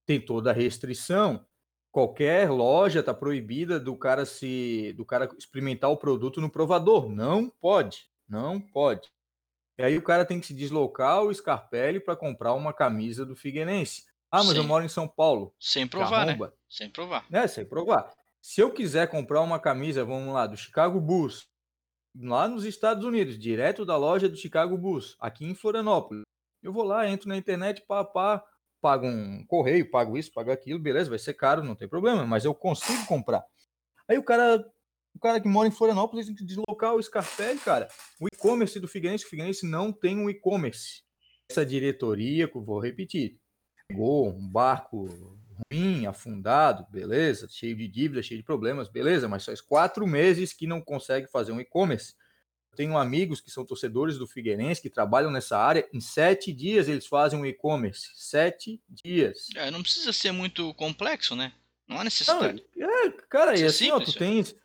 [0.06, 1.44] tem toda a restrição.
[1.92, 7.08] Qualquer loja está proibida do cara se do cara experimentar o produto no provador.
[7.08, 9.12] Não pode, não pode.
[9.78, 13.34] E aí o cara tem que se deslocar o Scarpelli para comprar uma camisa do
[13.34, 14.04] Figueirense.
[14.30, 14.58] Ah, mas Sim.
[14.58, 15.54] eu moro em São Paulo.
[15.60, 16.38] Sem provar, né?
[16.68, 17.24] Sem provar.
[17.32, 18.12] É, sem provar.
[18.40, 21.48] Se eu quiser comprar uma camisa, vamos lá, do Chicago Bulls,
[22.14, 26.24] lá nos Estados Unidos, direto da loja do Chicago Bulls, aqui em Florianópolis,
[26.62, 28.44] eu vou lá, entro na internet, pá, pá,
[28.80, 32.44] pago um correio, pago isso, pago aquilo, beleza, vai ser caro, não tem problema, mas
[32.44, 33.44] eu consigo comprar.
[34.08, 34.64] Aí o cara
[35.14, 37.88] o cara que mora em Florianópolis tem que deslocar o Scarpelli, cara.
[38.20, 41.02] O e-commerce do Figueirense, o Figueirense não tem um e-commerce.
[41.48, 43.38] Essa diretoria, vou repetir,
[43.88, 45.38] pegou um barco
[45.70, 50.66] ruim, afundado, beleza, cheio de dívidas, cheio de problemas, beleza, mas faz quatro meses que
[50.66, 52.14] não consegue fazer um e-commerce.
[52.74, 55.88] Tenho amigos que são torcedores do Figueirense que trabalham nessa área.
[55.92, 58.08] Em sete dias eles fazem um e-commerce.
[58.14, 59.46] Sete dias.
[59.54, 61.52] É, não precisa ser muito complexo, né?
[61.86, 62.64] Não há necessidade.
[62.74, 64.56] Não, é, cara, e assim, ó, tu tens.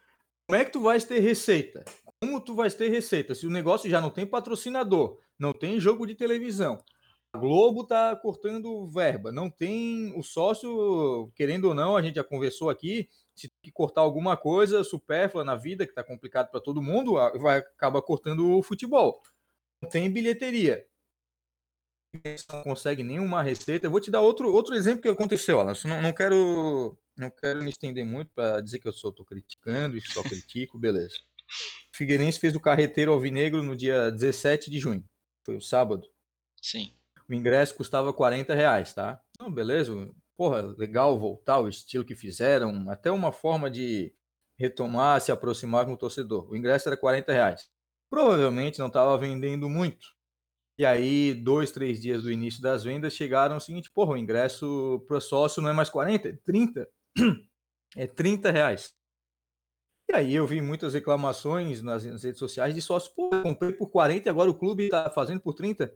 [0.50, 1.86] Como é que tu vais ter receita?
[2.20, 3.36] Como tu vais ter receita?
[3.36, 6.84] Se o negócio já não tem patrocinador, não tem jogo de televisão,
[7.32, 12.24] a Globo tá cortando verba, não tem o sócio, querendo ou não, a gente já
[12.24, 16.60] conversou aqui, se tem que cortar alguma coisa supérflua na vida, que tá complicado para
[16.60, 19.22] todo mundo, vai acabar cortando o futebol.
[19.80, 20.84] Não tem bilheteria.
[22.52, 23.86] Não consegue nenhuma receita.
[23.86, 25.74] Eu vou te dar outro, outro exemplo que aconteceu, Alan.
[25.86, 29.98] Não, não quero não quero me estender muito para dizer que eu só estou criticando
[29.98, 31.16] e só critico, beleza.
[31.94, 35.04] O Figueirense fez o carreteiro alvinegro no dia 17 de junho.
[35.46, 36.08] Foi o sábado.
[36.62, 36.94] Sim.
[37.28, 39.22] O ingresso custava 40 reais, tá?
[39.40, 39.94] Não, beleza.
[40.38, 44.14] Porra, legal voltar, o estilo que fizeram, até uma forma de
[44.58, 46.50] retomar, se aproximar com o torcedor.
[46.50, 47.70] O ingresso era 40 reais.
[48.10, 50.08] Provavelmente não estava vendendo muito.
[50.78, 55.04] E aí, dois, três dias do início das vendas, chegaram o seguinte: porra, o ingresso
[55.08, 56.88] para sócio não é mais 40, é 30
[57.96, 58.94] é 30 reais.
[60.10, 63.72] E aí eu vi muitas reclamações nas, nas redes sociais de sócios, pô, eu comprei
[63.72, 65.94] por 40 e agora o clube está fazendo por 30.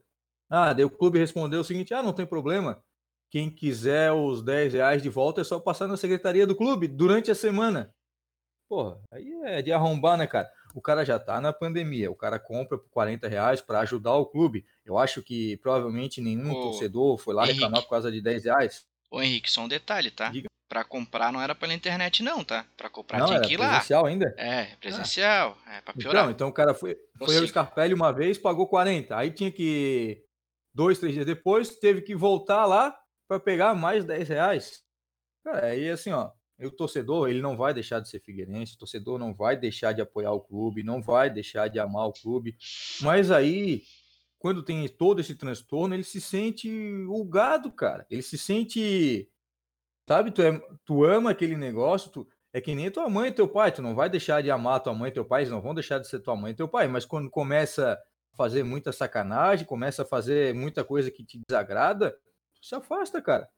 [0.49, 2.83] Ah, daí o clube respondeu o seguinte: ah, não tem problema.
[3.31, 7.31] Quem quiser os 10 reais de volta é só passar na secretaria do clube durante
[7.31, 7.91] a semana.
[8.69, 10.47] Porra, aí é de arrombar, né, cara?
[10.75, 14.27] O cara já tá na pandemia, o cara compra por 40 reais para ajudar o
[14.27, 14.63] clube.
[14.85, 18.45] Eu acho que provavelmente nenhum Ô, torcedor foi lá Henrique, reclamar por causa de 10
[18.45, 18.85] reais.
[19.09, 20.29] Ô Henrique, só um detalhe, tá?
[20.29, 22.65] Diga para comprar não era pela internet, não, tá?
[22.75, 23.69] Para comprar não, tinha que ir lá.
[23.69, 24.33] presencial ainda?
[24.39, 25.55] É, presencial.
[25.67, 25.75] Ah.
[25.75, 26.23] É, pra piorar.
[26.23, 29.15] Então, então o cara foi, foi ao Scarpelli uma vez, pagou 40.
[29.15, 30.23] Aí tinha que.
[30.73, 34.81] Dois, três dias depois, teve que voltar lá para pegar mais 10 reais.
[35.43, 36.31] Cara, aí assim, ó.
[36.59, 40.01] O torcedor, ele não vai deixar de ser figueirense, o torcedor não vai deixar de
[40.01, 42.55] apoiar o clube, não vai deixar de amar o clube.
[43.01, 43.83] Mas aí,
[44.39, 46.69] quando tem todo esse transtorno, ele se sente
[47.03, 48.07] julgado, cara.
[48.09, 49.29] Ele se sente
[50.07, 53.47] Sabe, tu, é, tu ama aquele negócio, tu, é que nem tua mãe e teu
[53.47, 55.73] pai, tu não vai deixar de amar tua mãe e teu pai, eles não vão
[55.73, 59.65] deixar de ser tua mãe e teu pai, mas quando começa a fazer muita sacanagem,
[59.65, 62.11] começa a fazer muita coisa que te desagrada,
[62.53, 63.49] tu se afasta, cara.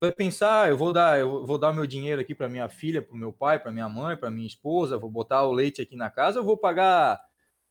[0.00, 3.02] Vai pensar, ah, eu vou dar, eu vou dar meu dinheiro aqui para minha filha,
[3.02, 6.10] para meu pai, para minha mãe, para minha esposa, vou botar o leite aqui na
[6.10, 7.20] casa, eu vou pagar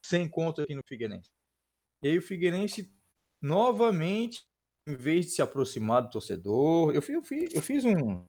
[0.02, 1.32] 100 conto aqui no Figueirense.
[2.02, 2.92] E aí o Figueirense
[3.42, 4.47] novamente
[4.88, 8.24] em vez de se aproximar do torcedor, eu fiz, eu fiz, eu fiz um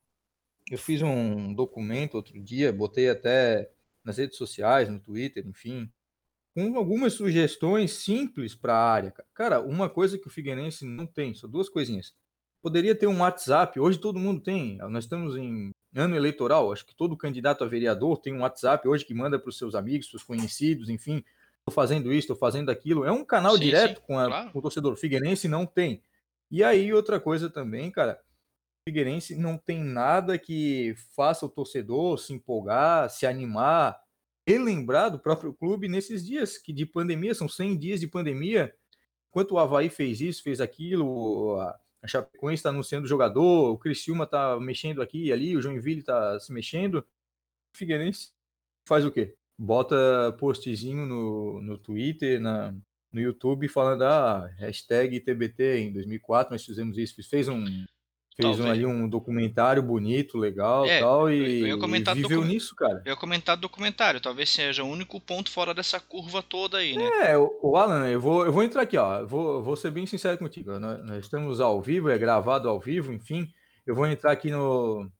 [0.70, 3.70] eu fiz um documento outro dia, botei até
[4.04, 5.90] nas redes sociais, no Twitter, enfim,
[6.54, 9.14] com algumas sugestões simples para a área.
[9.32, 12.12] Cara, uma coisa que o Figueirense não tem, são duas coisinhas.
[12.60, 14.76] Poderia ter um WhatsApp, hoje todo mundo tem.
[14.78, 19.04] Nós estamos em ano eleitoral, acho que todo candidato a vereador tem um WhatsApp hoje
[19.04, 21.24] que manda para os seus amigos, seus conhecidos, enfim,
[21.58, 23.04] estou fazendo isso, estou fazendo aquilo.
[23.04, 24.50] É um canal sim, direto sim, com, a, claro.
[24.50, 24.92] com o torcedor.
[24.92, 26.02] O Figueirense não tem.
[26.50, 28.20] E aí, outra coisa também, cara,
[28.80, 34.00] o Figueirense não tem nada que faça o torcedor se empolgar, se animar,
[34.46, 38.74] relembrar do próprio clube nesses dias que de pandemia, são 100 dias de pandemia.
[39.28, 44.24] Enquanto o Havaí fez isso, fez aquilo, a Chapecoense está anunciando o jogador, o Criciúma
[44.24, 47.00] está mexendo aqui e ali, o Joinville está se mexendo.
[47.74, 48.30] O Figueirense
[48.86, 49.34] faz o quê?
[49.58, 52.74] Bota postzinho no, no Twitter, na,
[53.12, 57.64] no YouTube falando ah, hashtag TBT em 2004 nós fizemos isso, fez um
[58.40, 63.02] fez um, ali um documentário bonito, legal, é, tal e, eu e viveu nisso, cara.
[63.04, 67.32] Eu ia comentar documentário, talvez seja o único ponto fora dessa curva toda aí, né?
[67.32, 70.38] É, o Alan, eu vou, eu vou entrar aqui, ó, vou, vou ser bem sincero
[70.38, 73.52] contigo, nós, nós estamos ao vivo, é gravado ao vivo, enfim,
[73.84, 75.10] eu vou entrar aqui no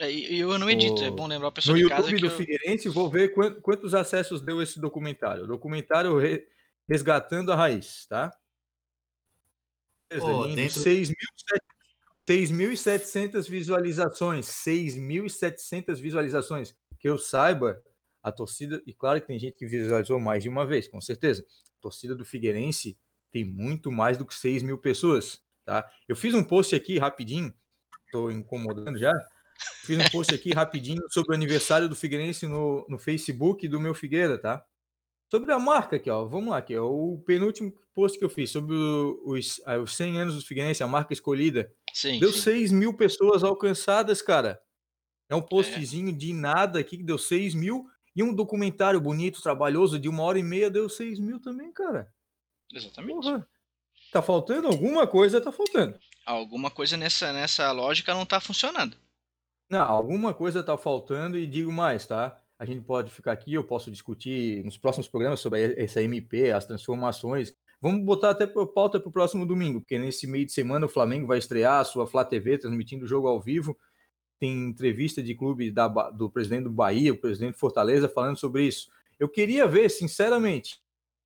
[0.00, 1.04] é, eu não edito, o...
[1.04, 2.30] é bom lembrar a pessoa no de YouTube casa do eu...
[2.30, 5.44] Figueirense, vou ver quantos acessos deu esse documentário.
[5.44, 6.18] O documentário
[6.90, 8.32] resgatando a raiz, tá?
[10.20, 10.82] Oh, dentro...
[10.82, 16.74] 6.700 visualizações, 6.700 visualizações.
[16.98, 17.80] Que eu saiba,
[18.22, 21.44] a torcida, e claro que tem gente que visualizou mais de uma vez, com certeza.
[21.78, 22.98] A torcida do Figueirense
[23.30, 25.88] tem muito mais do que 6 mil pessoas, tá?
[26.08, 27.54] Eu fiz um post aqui rapidinho,
[28.04, 29.12] estou incomodando já.
[29.84, 33.94] Fiz um post aqui rapidinho sobre o aniversário do Figueirense no, no Facebook do meu
[33.94, 34.64] Figueira, tá?
[35.30, 38.50] Sobre a marca aqui, ó, vamos lá, aqui, ó, o penúltimo post que eu fiz
[38.50, 42.40] sobre os, ah, os 100 anos do Figueirense, a marca escolhida, sim, deu sim.
[42.40, 44.60] 6 mil pessoas alcançadas, cara.
[45.28, 45.42] É um é.
[45.42, 46.12] postzinho é.
[46.12, 50.38] de nada aqui que deu 6 mil e um documentário bonito, trabalhoso, de uma hora
[50.38, 52.12] e meia, deu 6 mil também, cara.
[52.72, 53.20] Exatamente.
[53.20, 53.48] Porra.
[54.10, 55.96] Tá faltando alguma coisa, tá faltando.
[56.26, 58.96] Alguma coisa nessa, nessa lógica não tá funcionando.
[59.68, 62.39] Não, alguma coisa tá faltando e digo mais, tá?
[62.60, 66.66] A gente pode ficar aqui, eu posso discutir nos próximos programas sobre essa MP, as
[66.66, 67.54] transformações.
[67.80, 71.26] Vamos botar até pauta para o próximo domingo, porque nesse meio de semana o Flamengo
[71.26, 73.74] vai estrear a sua Flá TV, transmitindo o jogo ao vivo.
[74.38, 78.90] Tem entrevista de clube da, do presidente do Bahia, o presidente Fortaleza, falando sobre isso.
[79.18, 80.82] Eu queria ver, sinceramente,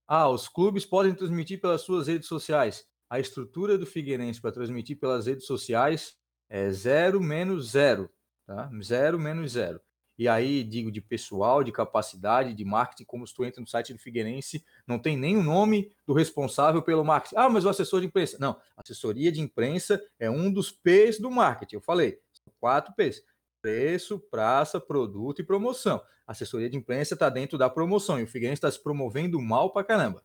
[0.07, 2.87] ah, os clubes podem transmitir pelas suas redes sociais.
[3.11, 6.17] A estrutura do Figueirense para transmitir pelas redes sociais
[6.49, 8.09] é zero menos zero,
[8.47, 8.71] tá?
[8.81, 9.81] Zero menos zero.
[10.17, 13.93] E aí, digo, de pessoal, de capacidade, de marketing, como se tu entra no site
[13.93, 17.37] do Figueirense, não tem nem o nome do responsável pelo marketing.
[17.37, 18.39] Ah, mas o assessor de imprensa.
[18.39, 21.77] Não, assessoria de imprensa é um dos P's do marketing.
[21.77, 23.23] Eu falei, são quatro P's.
[23.61, 26.01] Preço, praça, produto e promoção.
[26.27, 29.73] A assessoria de imprensa está dentro da promoção e o Figueirense está se promovendo mal
[29.73, 30.23] pra caramba.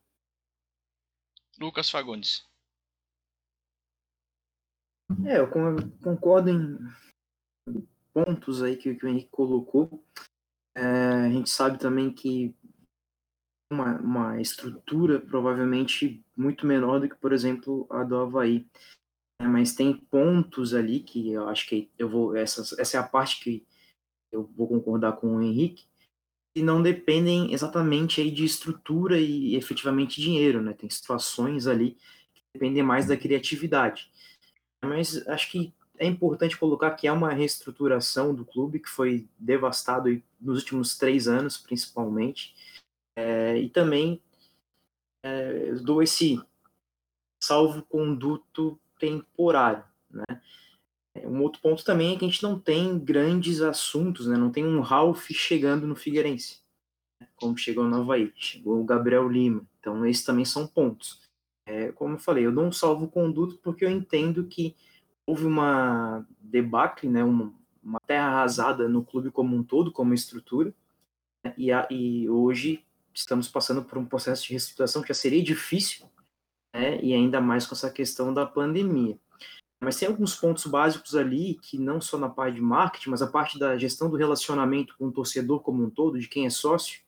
[1.58, 2.48] Lucas Fagundes.
[5.26, 5.50] É, eu
[6.00, 6.78] concordo em
[8.12, 10.02] pontos aí que, que o Henrique colocou.
[10.76, 12.54] É, a gente sabe também que
[13.72, 18.66] uma, uma estrutura provavelmente muito menor do que, por exemplo, a do Havaí.
[19.40, 22.36] É, mas tem pontos ali que eu acho que eu vou.
[22.36, 23.64] Essa, essa é a parte que
[24.32, 25.86] eu vou concordar com o Henrique,
[26.54, 30.72] que não dependem exatamente aí de estrutura e efetivamente dinheiro, né?
[30.72, 31.96] Tem situações ali
[32.34, 34.10] que dependem mais da criatividade.
[34.84, 40.08] Mas acho que é importante colocar que é uma reestruturação do clube que foi devastado
[40.40, 42.54] nos últimos três anos, principalmente.
[43.14, 44.18] É, e também
[45.22, 46.42] é, dou esse
[47.42, 49.84] salvo-conduto temporário.
[50.10, 50.24] Né?
[51.14, 54.38] É, um outro ponto também é que a gente não tem grandes assuntos, né?
[54.38, 56.62] não tem um Ralph chegando no Figueirense,
[57.20, 57.28] né?
[57.36, 59.68] como chegou no Havaí, chegou o Gabriel Lima.
[59.78, 61.20] Então, esses também são pontos.
[61.66, 64.74] É, como eu falei, eu dou um salvo-conduto porque eu entendo que
[65.30, 70.74] houve uma debacle, né, uma, uma, terra arrasada no clube como um todo, como estrutura,
[71.44, 75.42] né, e, a, e, hoje estamos passando por um processo de reestruturação que já seria
[75.42, 76.10] difícil,
[76.74, 79.16] né, e ainda mais com essa questão da pandemia.
[79.80, 83.26] Mas tem alguns pontos básicos ali que não só na parte de marketing, mas a
[83.26, 87.00] parte da gestão do relacionamento com o torcedor como um todo, de quem é sócio,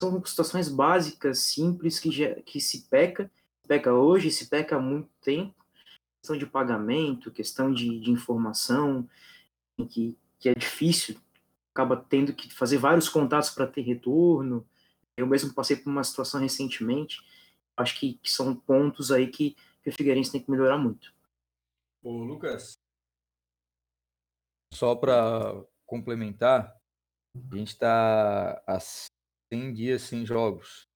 [0.00, 3.30] são situações básicas, simples, que, já, que se peca,
[3.66, 5.57] peca hoje, se peca há muito tempo,
[6.28, 9.08] questão de pagamento, questão de, de informação,
[9.88, 11.18] que, que é difícil,
[11.72, 14.68] acaba tendo que fazer vários contatos para ter retorno.
[15.16, 17.24] Eu mesmo passei por uma situação recentemente.
[17.76, 21.14] Acho que, que são pontos aí que, que o Figueirense tem que melhorar muito.
[22.02, 22.74] Ô, Lucas,
[24.74, 26.76] só para complementar,
[27.34, 28.78] a gente está há
[29.50, 30.87] 100 dias sem jogos.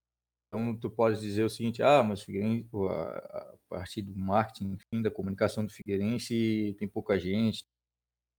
[0.53, 5.11] Então, tu pode dizer o seguinte, ah, mas Figueirense, a, partir do marketing, enfim, da
[5.11, 7.65] comunicação do Figueirense, tem pouca gente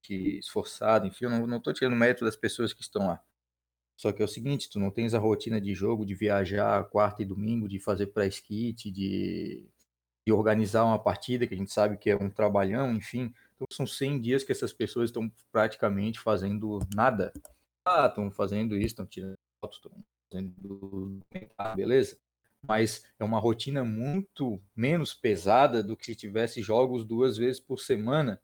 [0.04, 3.24] que esforçada, enfim, eu não estou tirando mérito das pessoas que estão lá.
[3.98, 7.24] Só que é o seguinte, tu não tens a rotina de jogo, de viajar quarta
[7.24, 9.68] e domingo, de fazer pré-skit, de,
[10.28, 13.34] de organizar uma partida, que a gente sabe que é um trabalhão, enfim.
[13.56, 17.34] Então são 100 dias que essas pessoas estão praticamente fazendo nada.
[17.88, 20.04] Ah, estão fazendo isso, estão tirando fotos, estão
[21.76, 22.18] beleza?
[22.62, 27.80] Mas é uma rotina muito menos pesada do que se tivesse jogos duas vezes por
[27.80, 28.42] semana.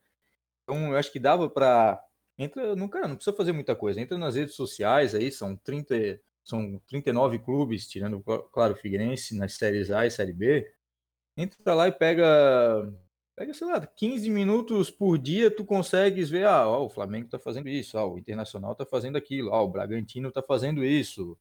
[0.64, 2.04] Então, eu acho que dava para
[2.38, 4.00] entra, não, cara, não precisa fazer muita coisa.
[4.00, 8.22] Entra nas redes sociais aí, são 30, são 39 clubes, tirando
[8.52, 10.70] claro o Figueirense nas séries A e série B.
[11.38, 12.92] Entra lá e pega
[13.40, 17.40] pega, sei lá, 15 minutos por dia tu consegues ver, ah, ó, o Flamengo tá
[17.40, 21.38] fazendo isso, ah, o Internacional tá fazendo aquilo, ah, o Bragantino tá fazendo isso,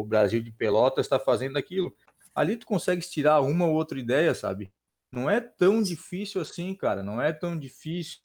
[0.00, 1.94] o Brasil de Pelotas está fazendo aquilo.
[2.34, 4.72] Ali tu consegues tirar uma ou outra ideia, sabe?
[5.10, 7.02] Não é tão difícil assim, cara.
[7.02, 8.20] Não é tão difícil.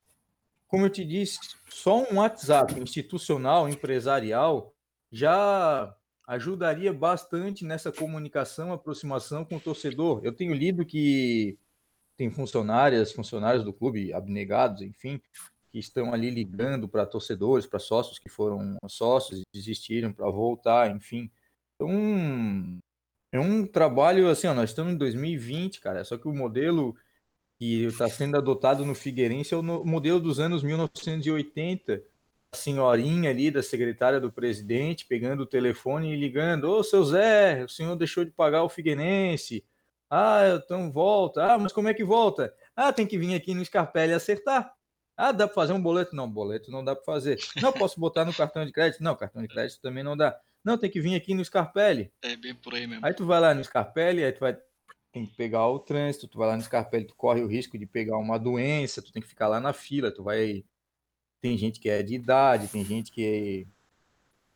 [0.67, 1.39] Como eu te disse,
[1.69, 4.73] só um WhatsApp institucional, empresarial,
[5.11, 5.93] já
[6.25, 10.21] ajudaria bastante nessa comunicação, aproximação com o torcedor.
[10.23, 11.57] Eu tenho lido que
[12.17, 15.21] tem funcionárias, funcionários do clube, abnegados, enfim,
[15.71, 20.93] que estão ali ligando para torcedores, para sócios que foram sócios e desistiram para voltar,
[20.93, 21.31] enfim.
[21.79, 22.79] Então,
[23.31, 26.95] é um trabalho assim, ó, nós estamos em 2020, cara, só que o modelo
[27.59, 32.03] que está sendo adotado no Figueirense é o modelo dos anos 1980.
[32.51, 37.63] A senhorinha ali da secretária do presidente pegando o telefone e ligando: Ô, seu Zé,
[37.65, 39.65] o senhor deixou de pagar o Figueirense.
[40.09, 41.53] Ah, então volta.
[41.53, 42.53] Ah, mas como é que volta?
[42.75, 44.73] Ah, tem que vir aqui no Scarpelli acertar.
[45.17, 46.15] Ah, dá para fazer um boleto?
[46.15, 47.37] Não, boleto não dá para fazer.
[47.61, 49.03] Não, posso botar no cartão de crédito?
[49.03, 50.39] Não, cartão de crédito também não dá.
[50.67, 52.11] Não, tem que vir aqui no Scarpelli.
[52.21, 53.05] É bem por aí mesmo.
[53.05, 54.57] Aí tu vai lá no Scarpelli, aí tu vai
[55.13, 57.85] tem que pegar o trânsito, tu vai lá no Scarpelli, tu corre o risco de
[57.85, 60.65] pegar uma doença, tu tem que ficar lá na fila, tu vai
[61.39, 63.65] tem gente que é de idade, tem gente que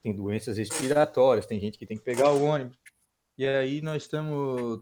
[0.03, 2.77] tem doenças respiratórias, tem gente que tem que pegar o ônibus.
[3.37, 4.81] E aí nós estamos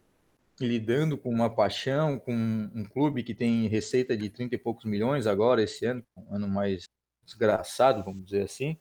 [0.59, 5.27] lidando com uma paixão, com um clube que tem receita de 30 e poucos milhões
[5.27, 6.89] agora, esse ano, um ano mais
[7.23, 8.80] desgraçado, vamos dizer assim.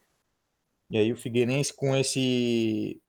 [0.91, 3.01] E aí o Figueirense com esse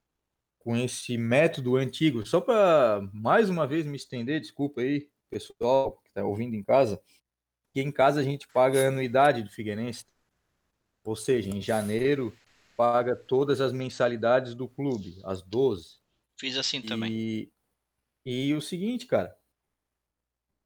[0.60, 6.10] com esse método antigo, só para mais uma vez me estender, desculpa aí, pessoal que
[6.10, 7.02] está ouvindo em casa,
[7.74, 10.06] que em casa a gente paga a anuidade do Figueirense.
[11.04, 12.38] Ou seja, em janeiro
[12.76, 15.98] paga todas as mensalidades do clube, as 12.
[16.38, 17.12] Fiz assim também.
[17.12, 17.52] E,
[18.26, 19.36] e o seguinte, cara,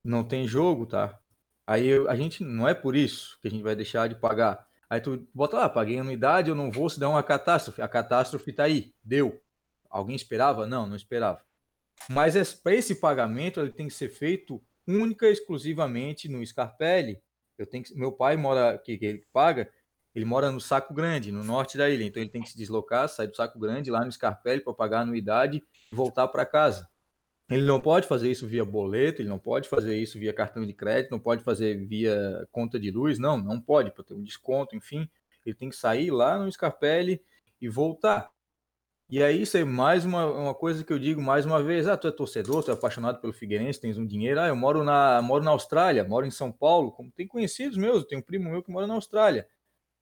[0.03, 1.19] não tem jogo, tá?
[1.65, 4.67] Aí a gente não é por isso que a gente vai deixar de pagar.
[4.89, 7.81] Aí tu bota lá, paguei anuidade, eu não vou se der uma catástrofe.
[7.81, 9.41] A catástrofe tá aí, deu.
[9.89, 10.67] Alguém esperava?
[10.67, 11.41] Não, não esperava.
[12.09, 17.21] Mas esse pagamento ele tem que ser feito única e exclusivamente no Scarpelli.
[17.57, 19.71] Eu tenho que, meu pai mora que, que ele paga,
[20.13, 22.03] ele mora no Saco Grande, no norte da ilha.
[22.03, 24.99] Então ele tem que se deslocar, sair do Saco Grande lá no Scarpelli para pagar
[24.99, 26.87] a anuidade e voltar para casa.
[27.49, 30.73] Ele não pode fazer isso via boleto, ele não pode fazer isso via cartão de
[30.73, 34.75] crédito, não pode fazer via conta de luz, não, não pode, para ter um desconto,
[34.75, 35.09] enfim.
[35.45, 37.21] Ele tem que sair lá no Scarpelli
[37.59, 38.31] e voltar.
[39.09, 41.97] E aí isso é mais uma, uma coisa que eu digo mais uma vez, ah,
[41.97, 45.21] tu é torcedor, tu é apaixonado pelo Figueirense, tens um dinheiro, ah, eu moro na,
[45.21, 48.63] moro na Austrália, moro em São Paulo, como tem conhecidos meus, tem um primo meu
[48.63, 49.47] que mora na Austrália,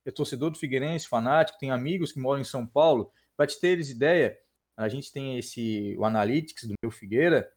[0.05, 3.89] é torcedor do Figueirense, fanático, tem amigos que moram em São Paulo, para te teres
[3.89, 4.37] ideia,
[4.77, 7.51] a gente tem esse o Analytics do meu Figueira,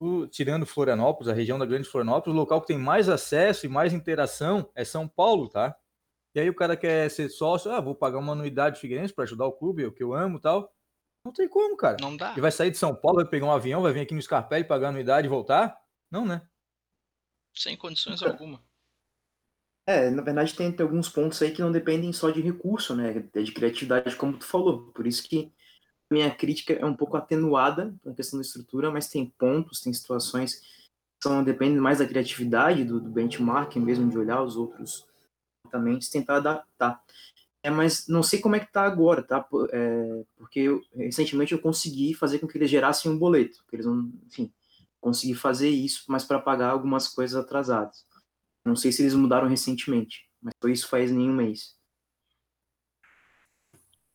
[0.00, 3.68] o, tirando Florianópolis, a região da Grande Florianópolis, o local que tem mais acesso e
[3.68, 5.76] mais interação é São Paulo, tá?
[6.34, 9.46] E aí o cara quer ser sócio, ah, vou pagar uma anuidade Figueirense para ajudar
[9.46, 10.74] o clube, é o que eu amo, tal.
[11.24, 11.96] Não tem como, cara.
[12.00, 12.32] Não dá.
[12.32, 14.64] Ele vai sair de São Paulo, vai pegar um avião, vai vir aqui no Scarpelli,
[14.64, 15.78] pagar anuidade e voltar?
[16.10, 16.46] Não, né?
[17.54, 18.62] Sem condições alguma.
[19.86, 23.28] É, na verdade tem, tem alguns pontos aí que não dependem só de recurso, né?
[23.32, 24.90] É de criatividade, como tu falou.
[24.92, 25.52] Por isso que
[26.10, 30.60] minha crítica é um pouco atenuada na questão da estrutura, mas tem pontos, tem situações
[30.60, 35.06] que são, dependem mais da criatividade, do, do benchmarking mesmo, de olhar os outros
[35.70, 37.02] também, tentar adaptar.
[37.62, 39.46] É, mas não sei como é que tá agora, tá?
[39.72, 43.86] É, porque eu, recentemente eu consegui fazer com que eles gerassem um boleto, que eles
[43.86, 44.52] não, enfim,
[45.00, 48.04] consegui fazer isso, mas para pagar algumas coisas atrasadas.
[48.64, 51.74] Não sei se eles mudaram recentemente, mas foi isso faz nenhum mês.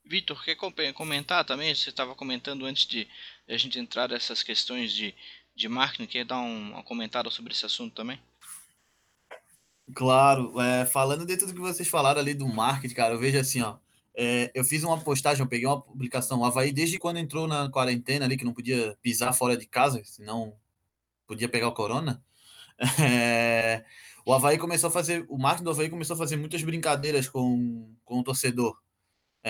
[0.10, 0.55] Vitor, quer
[0.91, 1.76] comentar também?
[1.76, 3.07] Você estava comentando antes de
[3.47, 5.14] a gente entrar nessas questões de,
[5.55, 8.20] de marketing, quer dar um, um comentário sobre esse assunto também?
[9.93, 13.62] Claro, é, falando de tudo que vocês falaram ali do marketing, cara, eu vejo assim,
[13.62, 13.78] ó.
[14.16, 17.70] É, eu fiz uma postagem, eu peguei uma publicação, o Havaí, desde quando entrou na
[17.70, 20.55] quarentena ali, que não podia pisar fora de casa, senão
[21.28, 22.22] podia pegar o corona.
[22.99, 23.84] É,
[24.26, 27.93] o Havaí começou a fazer, o marketing do Havaí começou a fazer muitas brincadeiras com,
[28.05, 28.76] com o torcedor.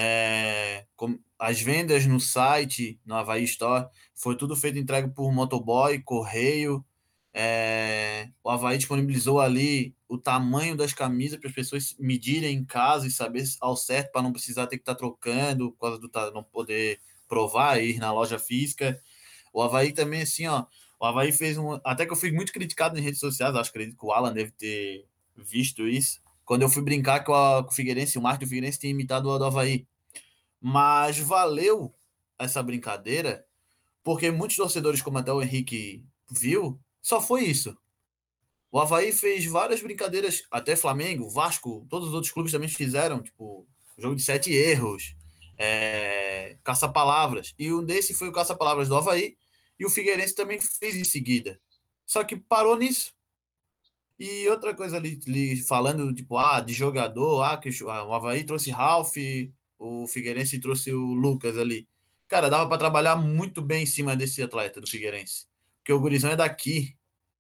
[0.01, 5.99] É, com, as vendas no site, no Havaí Store, foi tudo feito entregue por motoboy,
[5.99, 6.85] correio.
[7.33, 13.07] É, o Havaí disponibilizou ali o tamanho das camisas para as pessoas medirem em casa
[13.07, 16.09] e saber ao certo para não precisar ter que estar tá trocando, por causa do
[16.33, 18.97] não poder provar, ir na loja física.
[19.51, 20.65] O Havaí também, assim, ó,
[20.97, 21.77] o Havaí fez um.
[21.83, 25.05] Até que eu fui muito criticado nas redes sociais, acho que o Alan deve ter
[25.35, 26.21] visto isso.
[26.49, 29.29] Quando eu fui brincar com, a, com o Figueirense, o Marco do Figueirense tinha imitado
[29.29, 29.85] o do Havaí.
[30.59, 31.93] Mas valeu
[32.39, 33.45] essa brincadeira,
[34.03, 37.77] porque muitos torcedores, como até o Henrique viu, só foi isso.
[38.71, 43.67] O Havaí fez várias brincadeiras, até Flamengo, Vasco, todos os outros clubes também fizeram, tipo,
[43.95, 45.15] jogo de sete erros,
[45.55, 47.53] é, caça-palavras.
[47.59, 49.37] E um desse foi o caça-palavras do Havaí,
[49.79, 51.61] e o Figueirense também fez em seguida.
[52.07, 53.13] Só que parou nisso.
[54.19, 58.69] E outra coisa ali, ali falando, tipo, ah, de jogador, ah, que o Havaí trouxe
[58.69, 59.15] Ralph,
[59.77, 61.87] o Figueirense trouxe o Lucas ali.
[62.27, 65.47] Cara, dava para trabalhar muito bem em cima desse atleta do Figueirense.
[65.77, 66.95] Porque o Gurizão é daqui.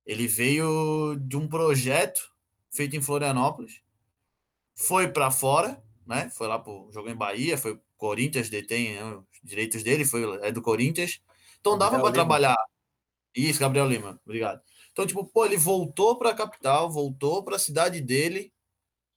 [0.05, 2.31] Ele veio de um projeto
[2.71, 3.81] feito em Florianópolis,
[4.73, 6.29] foi para fora, né?
[6.29, 10.51] Foi lá pro jogou em Bahia, foi Corinthians detém né, os direitos dele, foi é
[10.51, 11.21] do Corinthians.
[11.59, 12.55] Então dava para trabalhar.
[13.35, 14.61] Isso, Gabriel Lima, obrigado.
[14.99, 18.51] Então, tipo, pô, ele voltou para a capital, voltou para a cidade dele.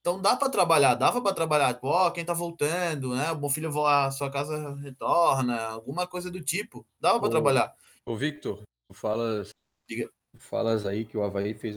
[0.00, 3.32] Então dá para trabalhar, dava para trabalhar, tipo, ó, quem tá voltando, né?
[3.32, 6.86] O bom filho a sua casa retorna, alguma coisa do tipo.
[7.00, 7.74] Dava para trabalhar.
[8.06, 9.50] Ô, Victor, tu falas,
[9.88, 10.08] Diga.
[10.38, 11.76] falas aí que o Havaí fez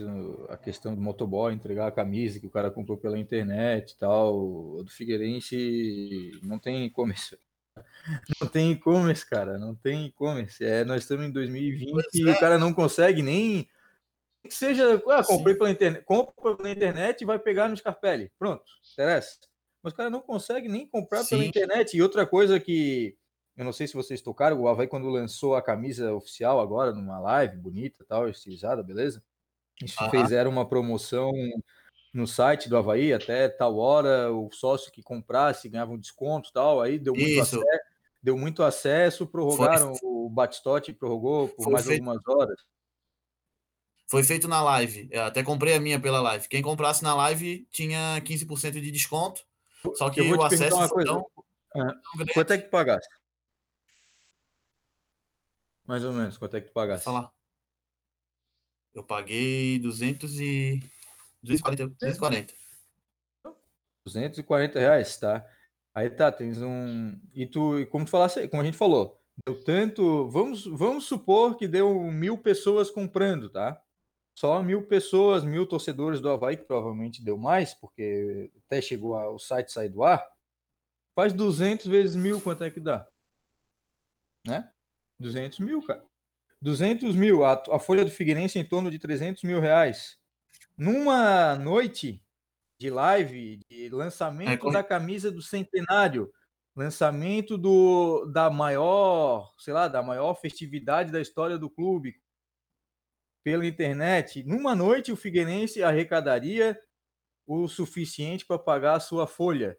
[0.50, 4.36] a questão do motoboy, entregar a camisa que o cara comprou pela internet e tal.
[4.36, 7.36] O do Figueirense não tem começo.
[8.40, 9.58] Não tem e-commerce, cara.
[9.58, 10.64] Não tem e-commerce.
[10.64, 12.32] É, nós estamos em 2020 Pois e é.
[12.32, 13.68] o cara não consegue nem.
[14.46, 15.02] Que seja.
[15.08, 16.04] Ah, comprei pela internet.
[16.04, 18.30] Compra pela internet e vai pegar no Scarpelli.
[18.38, 19.38] Pronto, interessa.
[19.82, 21.48] Mas o cara não consegue nem comprar pela Sim.
[21.48, 21.96] internet.
[21.96, 23.16] E outra coisa que.
[23.56, 27.18] Eu não sei se vocês tocaram, o Havaí, quando lançou a camisa oficial agora, numa
[27.18, 29.22] live bonita tal, estilizada, beleza?
[29.80, 30.10] Eles Aham.
[30.10, 31.32] fizeram uma promoção
[32.12, 36.82] no site do Havaí, até tal hora, o sócio que comprasse ganhava um desconto tal,
[36.82, 37.40] aí deu muito, Isso.
[37.60, 37.84] acesso,
[38.22, 42.60] deu muito acesso, prorrogaram, o Batistotti prorrogou por Foi mais feito- algumas horas.
[44.06, 45.08] Foi feito na live.
[45.10, 46.48] Eu até comprei a minha pela live.
[46.48, 49.44] Quem comprasse na live tinha 15% de desconto.
[49.94, 51.08] Só que o acesso uma coisa.
[51.12, 51.26] tão,
[52.16, 52.32] grande.
[52.32, 53.14] Quanto é que tu pagaste?
[55.84, 57.04] Mais ou menos, quanto é que tu pagaste?
[57.04, 57.30] falar.
[58.94, 60.80] Eu paguei 200 e...
[61.42, 61.94] 240.
[62.00, 62.54] 240.
[64.04, 65.44] 240 reais, tá?
[65.94, 67.18] Aí tá, tens um.
[67.34, 70.28] E tu, como tu falasse, como a gente falou, deu tanto.
[70.28, 73.80] Vamos, vamos supor que deu mil pessoas comprando, tá?
[74.38, 79.30] Só mil pessoas, mil torcedores do Havaí, que provavelmente deu mais, porque até chegou a-
[79.30, 80.22] o site sair do ar.
[81.14, 83.08] Faz 200 vezes mil, quanto é que dá?
[84.46, 84.70] Né?
[85.18, 86.04] 200 mil, cara.
[86.60, 87.44] 200 mil.
[87.44, 90.18] A, a folha do Figueirense em torno de 300 mil reais.
[90.76, 92.22] Numa noite
[92.78, 96.30] de live, de lançamento É, corre- da camisa do centenário,
[96.76, 102.14] lançamento do, da maior, sei lá, da maior festividade da história do clube
[103.46, 104.42] pela internet.
[104.42, 106.76] Numa noite, o Figueirense arrecadaria
[107.46, 109.78] o suficiente para pagar a sua folha.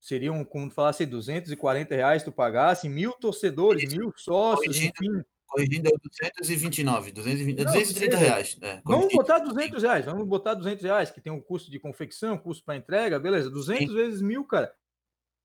[0.00, 3.96] Seriam, como falasse, 240 reais tu pagasse, mil torcedores, Isso.
[3.98, 4.92] mil sócios, Corrigindo.
[5.16, 5.24] enfim.
[5.48, 7.10] Corrigindo, é 229.
[7.10, 8.30] 220, Não, 230 beleza.
[8.32, 8.56] reais.
[8.60, 9.16] É, Vamos corrigindo.
[9.16, 12.76] botar 200 reais, vamos botar 200 reais, que tem um custo de confecção, custo para
[12.76, 14.72] entrega, beleza, 200 vezes mil, cara.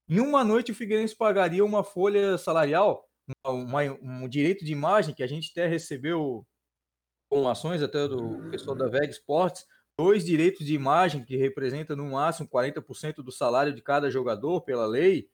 [0.08, 3.04] Em uma noite o Figueirense pagaria uma folha salarial,
[3.44, 6.46] uma- um direito de imagem que a gente até recebeu
[7.30, 9.66] informações até do pessoal da VEG Sports,
[9.98, 14.86] dois direitos de imagem que representa no máximo 40% do salário de cada jogador pela
[14.86, 15.28] lei.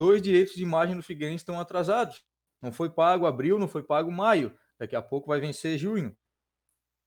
[0.00, 2.24] Dois direitos de imagem do Figueirense estão atrasados.
[2.62, 4.56] Não foi pago abril, não foi pago maio.
[4.78, 6.14] Daqui a pouco vai vencer junho.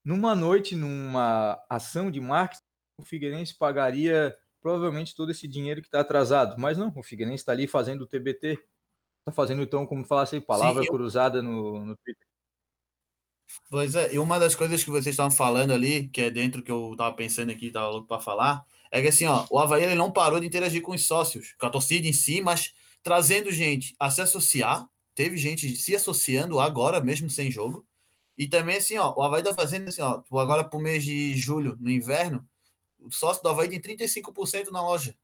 [0.03, 2.63] Numa noite, numa ação de marketing,
[2.99, 6.55] o Figueirense pagaria provavelmente todo esse dinheiro que está atrasado.
[6.59, 8.53] Mas não, o Figueirense está ali fazendo o TBT.
[9.19, 12.27] Está fazendo, então, como falasse, palavra Sim, eu- cruzada no, no Twitter.
[13.69, 16.71] Pois é, e uma das coisas que vocês estavam falando ali, que é dentro que
[16.71, 19.95] eu tava pensando aqui, tava louco para falar, é que assim, ó, o Havaí ele
[19.95, 22.73] não parou de interagir com os sócios, com a torcida em si, mas
[23.03, 24.87] trazendo gente a se associar.
[25.15, 27.85] Teve gente se associando agora, mesmo sem jogo.
[28.37, 31.35] E também, assim, ó, o Havaí tá fazendo assim, ó, tipo, agora pro mês de
[31.35, 32.47] julho, no inverno,
[32.99, 35.15] o sócio do Havaí tem 35% na loja.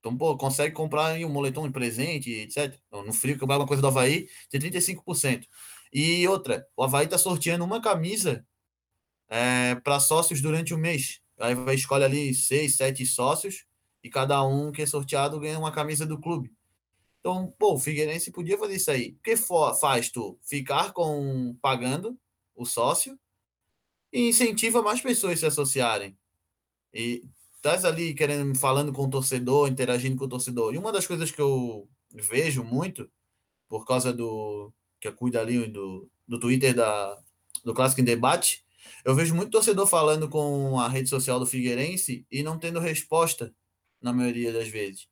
[0.00, 2.76] Então, pô, consegue comprar um moletom de presente, etc.
[2.90, 5.46] No frio, comprar alguma coisa do Havaí, tem 35%.
[5.92, 8.46] E outra, o Havaí tá sorteando uma camisa
[9.82, 11.20] para sócios durante o mês.
[11.38, 13.64] Aí vai escolhe ali seis, sete sócios
[14.02, 16.52] e cada um que é sorteado ganha uma camisa do clube.
[17.20, 19.16] Então, pô, o Figueirense podia fazer isso aí.
[19.18, 22.18] O que for, faz tu ficar com pagando
[22.54, 23.18] o sócio
[24.12, 26.16] e incentiva mais pessoas a se associarem.
[26.92, 27.22] E
[27.54, 30.74] estás ali querendo falando com o torcedor, interagindo com o torcedor.
[30.74, 33.10] E uma das coisas que eu vejo muito
[33.68, 34.72] por causa do
[35.02, 37.18] que cuida ali do, do Twitter da,
[37.64, 38.64] do Clássico em Debate,
[39.04, 43.52] eu vejo muito torcedor falando com a rede social do Figueirense e não tendo resposta
[44.00, 45.08] na maioria das vezes.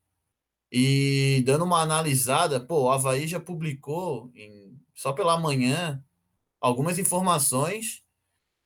[0.71, 6.03] E dando uma analisada, pô, o Havaí já publicou em, só pela manhã
[6.61, 8.03] algumas informações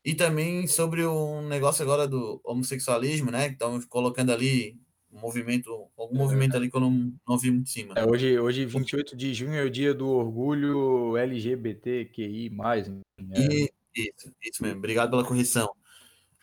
[0.05, 3.47] e também sobre um negócio agora do homossexualismo, né?
[3.49, 4.80] Que estão colocando ali
[5.20, 7.93] movimento, algum movimento ali que eu não, não vi muito em cima.
[7.95, 12.47] É, hoje, hoje, 28 de junho, é o dia do orgulho LGBTQI.
[12.47, 13.01] Enfim,
[13.32, 13.39] é.
[13.39, 14.78] E, isso, isso mesmo.
[14.80, 15.74] Obrigado pela correção.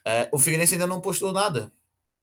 [0.05, 1.73] É, o Figueirense ainda não postou nada.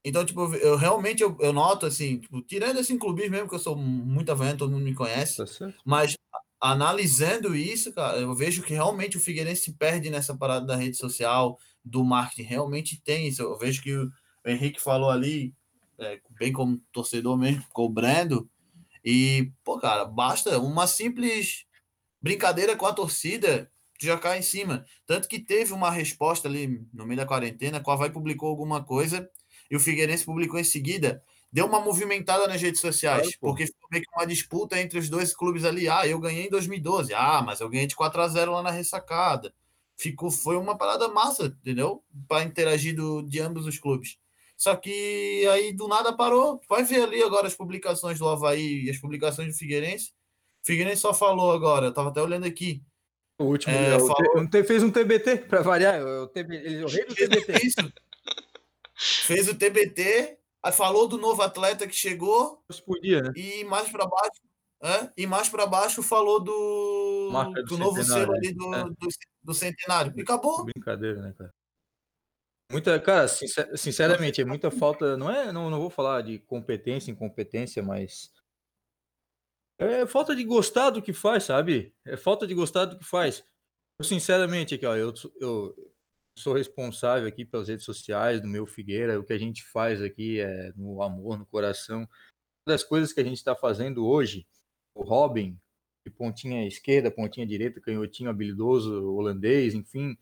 [0.04, 3.60] Então, tipo, eu realmente eu, eu noto assim, tipo, tirando esse clubismo mesmo, que eu
[3.60, 6.16] sou muito havaiano, todo mundo me conhece, Tá mas
[6.60, 10.98] analisando isso, cara, eu vejo que realmente o Figueirense se perde nessa parada da rede
[10.98, 12.44] social, do marketing.
[12.44, 13.42] Realmente tem isso.
[13.42, 14.12] Eu vejo que o
[14.46, 15.54] Henrique falou ali,
[16.00, 18.50] é, bem como torcedor mesmo, cobrando.
[19.04, 21.66] E, pô, cara, basta uma simples
[22.22, 24.86] brincadeira com a torcida, tu já cai em cima.
[25.06, 28.84] Tanto que teve uma resposta ali no meio da quarentena, que o Havaí publicou alguma
[28.84, 29.30] coisa
[29.70, 31.24] e o Figueirense publicou em seguida.
[31.52, 35.36] Deu uma movimentada nas redes sociais, porque foi meio que uma disputa entre os dois
[35.36, 35.90] clubes ali.
[35.90, 37.14] Ah, eu ganhei em 2012.
[37.14, 39.54] Ah, mas eu ganhei de 4 a 0 lá na ressacada.
[39.98, 42.04] Ficou, foi uma parada massa, entendeu?
[42.28, 44.18] Para interagir do, de ambos os clubes.
[44.60, 46.60] Só que aí do nada parou.
[46.68, 50.12] Vai ver ali agora as publicações do Havaí e as publicações do Figueirense.
[50.62, 52.84] O Figueirense só falou agora, eu tava até olhando aqui.
[53.40, 54.50] O último é, o falou...
[54.50, 56.06] T, fez um TBT para variar.
[56.06, 57.66] O, TB, ele, o rei do TBT.
[57.66, 57.94] Isso.
[59.26, 62.62] fez o TBT, aí falou do novo atleta que chegou.
[62.86, 63.32] Podia, né?
[63.38, 64.42] E mais para baixo,
[64.84, 68.84] é, e mais para baixo falou do, do, do novo selo ali do, é.
[68.84, 69.08] do,
[69.42, 70.12] do, centenário.
[70.18, 70.66] E acabou.
[70.66, 71.54] Brincadeira, né, cara?
[72.72, 75.18] Muita, cara, sincer, sinceramente, é muita falta.
[75.18, 78.32] Não é, não, não vou falar de competência, incompetência, mas
[79.80, 81.94] é falta de gostar do que faz, sabe?
[82.06, 83.44] É falta de gostar do que faz.
[83.98, 85.94] Eu, sinceramente, aqui, ó, eu, eu
[86.38, 89.20] sou responsável aqui pelas redes sociais do meu Figueira.
[89.20, 92.02] O que a gente faz aqui é no amor, no coração.
[92.02, 94.46] Uma das coisas que a gente está fazendo hoje,
[94.94, 95.58] o Robin,
[96.06, 100.18] de pontinha esquerda, pontinha direita, canhotinho habilidoso, holandês, enfim,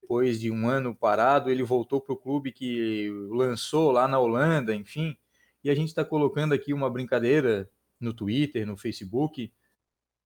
[0.00, 4.74] depois de um ano parado, ele voltou para o clube que lançou lá na Holanda,
[4.74, 5.16] enfim.
[5.62, 7.70] E a gente está colocando aqui uma brincadeira
[8.00, 9.52] no Twitter, no Facebook,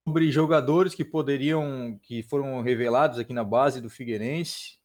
[0.07, 4.79] sobre jogadores que poderiam, que foram revelados aqui na base do Figueirense,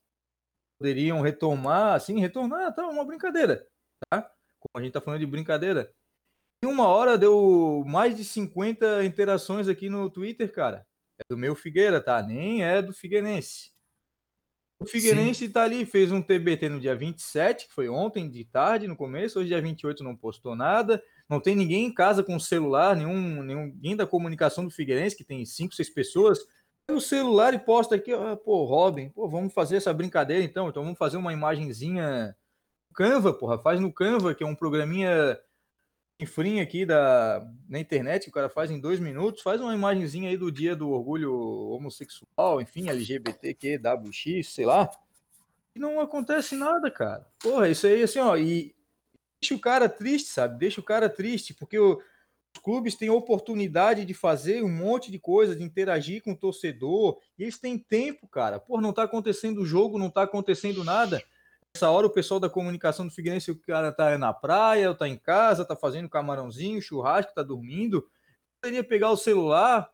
[0.80, 3.68] poderiam retomar, assim, retornar, tá uma brincadeira,
[4.10, 4.22] tá?
[4.60, 5.94] Como a gente tá falando de brincadeira.
[6.64, 10.88] Em uma hora deu mais de 50 interações aqui no Twitter, cara.
[11.20, 12.22] É do meu Figueira, tá?
[12.22, 13.72] Nem é do Figueirense.
[14.80, 15.52] O Figueirense Sim.
[15.52, 19.40] tá ali, fez um TBT no dia 27, que foi ontem de tarde, no começo,
[19.40, 23.66] hoje dia 28 não postou nada, não tem ninguém em casa com celular, nenhum, nenhum,
[23.66, 26.40] ninguém da comunicação do Figueirense, que tem cinco, seis pessoas,
[26.90, 30.84] o celular e posta aqui, ah, pô, Robin, pô, vamos fazer essa brincadeira então, então
[30.84, 32.36] vamos fazer uma imagenzinha
[32.94, 35.38] Canva, porra, faz no Canva, que é um programinha
[36.26, 40.30] free aqui da, na internet, que o cara faz em dois minutos, faz uma imagenzinha
[40.30, 41.34] aí do dia do orgulho
[41.70, 44.90] homossexual, enfim, LGBTQ, WX, sei lá.
[45.76, 47.28] E não acontece nada, cara.
[47.40, 48.76] Porra, isso aí, assim, ó, e
[49.40, 50.58] deixa o cara triste, sabe?
[50.58, 52.02] Deixa o cara triste, porque o,
[52.56, 57.20] os clubes têm oportunidade de fazer um monte de coisa, de interagir com o torcedor,
[57.38, 58.60] e eles têm tempo, cara.
[58.60, 61.22] Pô, não tá acontecendo o jogo, não tá acontecendo nada.
[61.78, 65.16] Essa hora o pessoal da comunicação do Figueirense, o cara tá na praia, tá em
[65.16, 68.10] casa, tá fazendo camarãozinho, churrasco, tá dormindo.
[68.60, 69.88] Poderia pegar o celular,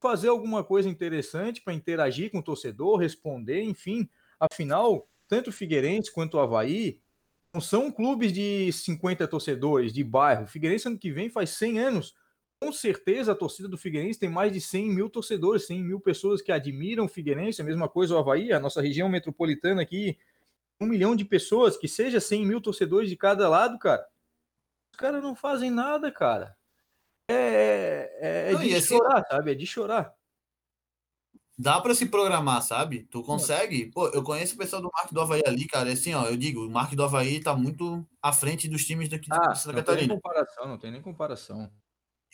[0.00, 4.08] fazer alguma coisa interessante para interagir com o torcedor, responder, enfim.
[4.38, 7.00] Afinal, tanto o Figueirense quanto o Havaí
[7.52, 10.44] não são clubes de 50 torcedores, de bairro.
[10.44, 12.14] O Figueirense ano que vem faz 100 anos.
[12.62, 16.40] Com certeza a torcida do Figueirense tem mais de 100 mil torcedores, 100 mil pessoas
[16.40, 17.60] que admiram o Figueirense.
[17.60, 20.16] A mesma coisa o Havaí, a nossa região metropolitana aqui
[20.80, 24.06] um milhão de pessoas, que seja 100 mil torcedores de cada lado, cara.
[24.92, 26.56] Os caras não fazem nada, cara.
[27.28, 29.52] É, é, é, não, de chorar, sabe?
[29.52, 30.14] É de chorar.
[31.58, 33.04] Dá para se programar, sabe?
[33.10, 33.86] Tu consegue.
[33.86, 35.88] Pô, eu conheço o pessoal do Mark do Havaí ali, cara.
[35.88, 39.08] É assim, ó, eu digo, o Mark do Havaí tá muito à frente dos times
[39.08, 39.84] daqui ah, de Santa Catarina.
[39.84, 41.72] Não tem nem comparação, não tem nem comparação.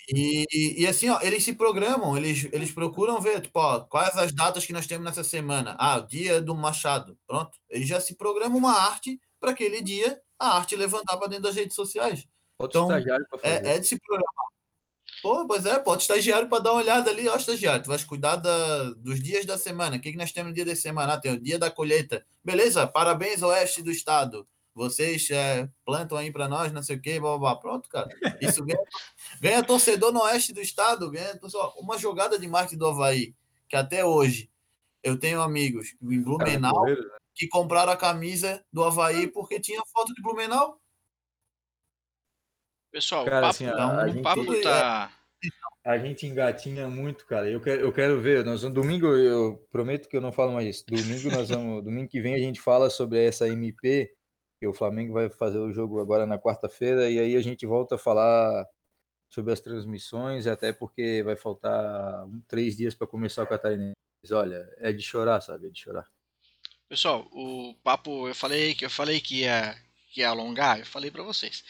[0.08, 4.32] E, e, assim, ó, eles se programam, eles, eles procuram ver, tipo, ó, quais as
[4.32, 5.76] datas que nós temos nessa semana.
[5.78, 7.16] Ah, o dia do Machado.
[7.26, 7.56] Pronto.
[7.70, 11.54] Eles já se programam uma arte para aquele dia a arte levantar para dentro das
[11.54, 12.26] redes sociais.
[12.58, 12.92] Pode então,
[13.42, 14.52] é, é, de se programar.
[15.22, 18.36] Pô, pois é, pode estagiário para dar uma olhada ali, ó, estagiário, tu vais cuidar
[18.36, 19.96] da, dos dias da semana.
[19.96, 21.14] O que, que nós temos no dia da semana?
[21.14, 22.26] Ah, tem o dia da colheita.
[22.44, 27.20] Beleza, parabéns, Oeste do Estado vocês é, plantam aí para nós, não sei o quê,
[27.20, 27.56] blá, blá, blá.
[27.56, 28.08] pronto, cara.
[28.40, 28.80] Isso ganha,
[29.40, 31.38] ganha torcedor no oeste do estado, ganha
[31.76, 33.34] uma jogada de marketing do Havaí,
[33.68, 34.50] que até hoje
[35.02, 36.96] eu tenho amigos em Blumenau né?
[37.34, 40.80] que compraram a camisa do Havaí porque tinha foto de Blumenau.
[42.90, 45.12] Pessoal, cara, o papo, assim, a, a o papo tá.
[45.84, 47.50] A gente engatinha muito, cara.
[47.50, 48.44] Eu quero, eu quero ver.
[48.44, 50.84] Nós domingo, eu prometo que eu não falo mais isso.
[50.86, 54.14] Domingo nós vamos, domingo que vem a gente fala sobre essa MP
[54.62, 57.96] que o Flamengo vai fazer o jogo agora na quarta-feira e aí a gente volta
[57.96, 58.64] a falar
[59.28, 63.96] sobre as transmissões, até porque vai faltar três dias para começar o Catarinense.
[64.30, 65.66] Olha, é de chorar, sabe?
[65.66, 66.08] É de chorar.
[66.88, 69.76] Pessoal, o papo eu falei que eu falei que ia,
[70.12, 71.64] que ia alongar, eu falei para vocês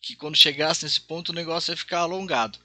[0.00, 2.58] que quando chegasse nesse ponto o negócio ia ficar alongado.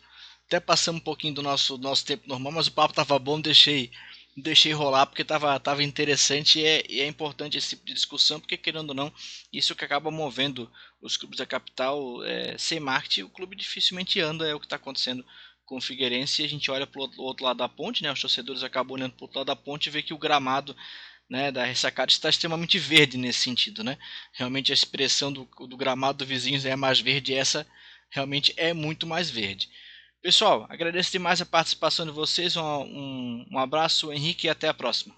[0.45, 3.91] Até passamos um pouquinho do nosso nosso tempo normal, mas o papo tava bom, deixei
[4.38, 8.40] deixei rolar porque estava tava interessante e é, e é, importante esse tipo de discussão,
[8.40, 9.12] porque querendo ou não,
[9.52, 10.72] isso que acaba movendo
[11.02, 14.76] os clubes da capital é, sem marketing, o clube dificilmente anda, é o que está
[14.76, 15.26] acontecendo
[15.66, 18.22] com o Figueirense, e a gente olha para o outro lado da ponte, né, os
[18.22, 20.76] torcedores acabam olhando para o outro lado da ponte e vê que o gramado
[21.30, 23.98] né, da ressacada está extremamente verde nesse sentido, né?
[24.32, 27.68] Realmente a expressão do, do gramado do vizinho é mais verde, essa
[28.10, 29.70] realmente é muito mais verde.
[30.28, 32.57] Pessoal, agradeço demais a participação de vocês.
[32.57, 35.15] Um, um, um abraço, Henrique, e até a próxima.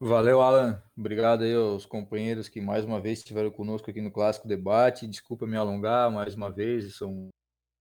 [0.00, 0.82] Valeu, Alan.
[0.96, 5.06] Obrigado aí aos companheiros que mais uma vez estiveram conosco aqui no Clássico Debate.
[5.06, 6.96] Desculpa me alongar mais uma vez.
[6.96, 7.28] São...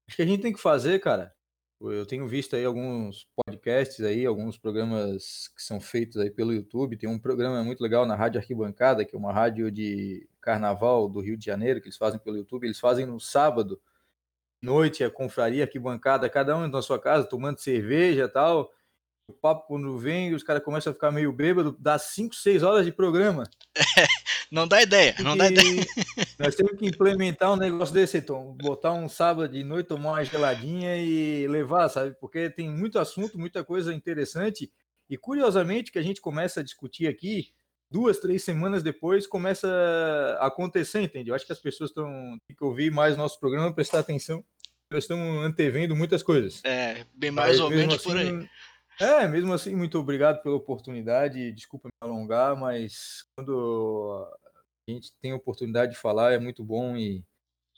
[0.06, 1.34] Acho que a gente tem que fazer, cara.
[1.80, 6.98] Eu tenho visto aí alguns podcasts aí, alguns programas que são feitos aí pelo YouTube.
[6.98, 11.22] Tem um programa muito legal na Rádio Arquibancada, que é uma rádio de carnaval do
[11.22, 12.66] Rio de Janeiro, que eles fazem pelo YouTube.
[12.66, 13.80] Eles fazem no sábado,
[14.66, 18.72] noite, a confraria arquibancada, cada um na sua casa, tomando cerveja e tal
[19.28, 22.86] o papo quando vem, os caras começam a ficar meio bêbado, dá 5, 6 horas
[22.86, 23.50] de programa.
[23.76, 23.82] É,
[24.52, 25.84] não dá ideia, não dá ideia.
[26.38, 28.56] Nós temos que implementar um negócio desse, Tom.
[28.62, 32.16] Botar um sábado de noite, tomar uma geladinha e levar, sabe?
[32.20, 34.72] Porque tem muito assunto, muita coisa interessante.
[35.10, 37.48] E curiosamente, que a gente começa a discutir aqui,
[37.90, 39.68] duas, três semanas depois, começa
[40.40, 41.30] a acontecer, entende?
[41.30, 42.38] Eu acho que as pessoas estão.
[42.48, 44.44] Que ouvir mais nosso programa, prestar atenção.
[44.92, 46.62] Nós estamos antevendo muitas coisas.
[46.64, 48.50] É, bem mais Mas, ou menos assim, por aí
[49.00, 51.52] é, mesmo assim, muito obrigado pela oportunidade.
[51.52, 54.26] Desculpa me alongar, mas quando
[54.88, 57.24] a gente tem a oportunidade de falar é muito bom e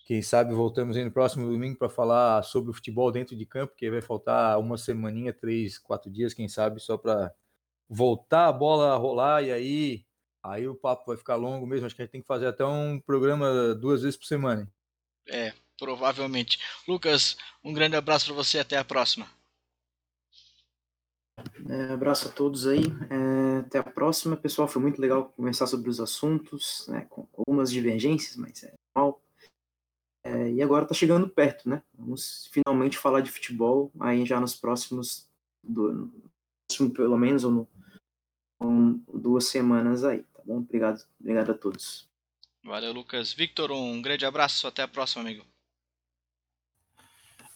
[0.06, 3.76] quem sabe voltamos aí no próximo domingo para falar sobre o futebol dentro de campo,
[3.76, 7.34] que vai faltar uma semaninha, três, quatro dias, quem sabe, só para
[7.90, 10.06] voltar a bola a rolar e aí
[10.44, 11.88] aí o papo vai ficar longo mesmo.
[11.88, 14.72] Acho que a gente tem que fazer até um programa duas vezes por semana.
[15.28, 16.60] É, provavelmente.
[16.88, 19.28] Lucas, um grande abraço para você, até a próxima.
[21.70, 22.84] É, abraço a todos aí.
[23.10, 24.68] É, até a próxima, pessoal.
[24.68, 29.22] Foi muito legal conversar sobre os assuntos, né, com algumas divergências, mas é normal.
[30.24, 31.82] É, e agora está chegando perto, né?
[31.94, 35.26] Vamos finalmente falar de futebol aí já nos próximos,
[35.64, 36.12] do,
[36.80, 37.68] no, pelo menos, ou no,
[38.62, 40.58] um, duas semanas aí, tá bom?
[40.58, 42.10] Obrigado, obrigado a todos.
[42.64, 43.32] Valeu, Lucas.
[43.32, 44.68] Victor, um grande abraço.
[44.68, 45.46] Até a próxima, amigo.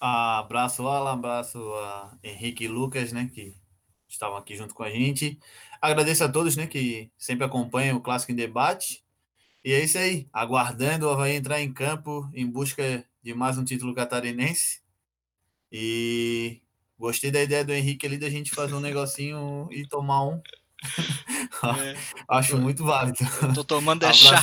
[0.02, 1.14] Abraço, Alan.
[1.14, 3.30] Abraço a Henrique e Lucas, né?
[3.34, 3.56] Que
[4.10, 5.40] estavam aqui junto com a gente.
[5.82, 9.04] Agradeço a todos né, que sempre acompanham o Clássico em Debate.
[9.64, 13.64] E é isso aí, aguardando o Havaí entrar em campo em busca de mais um
[13.64, 14.82] título catarinense.
[15.72, 16.62] E
[16.98, 20.42] gostei da ideia do Henrique ali da gente fazer um negocinho e tomar um.
[21.64, 21.96] É,
[22.28, 23.20] Acho muito válido.
[23.44, 24.42] Eu tô tomando é chá.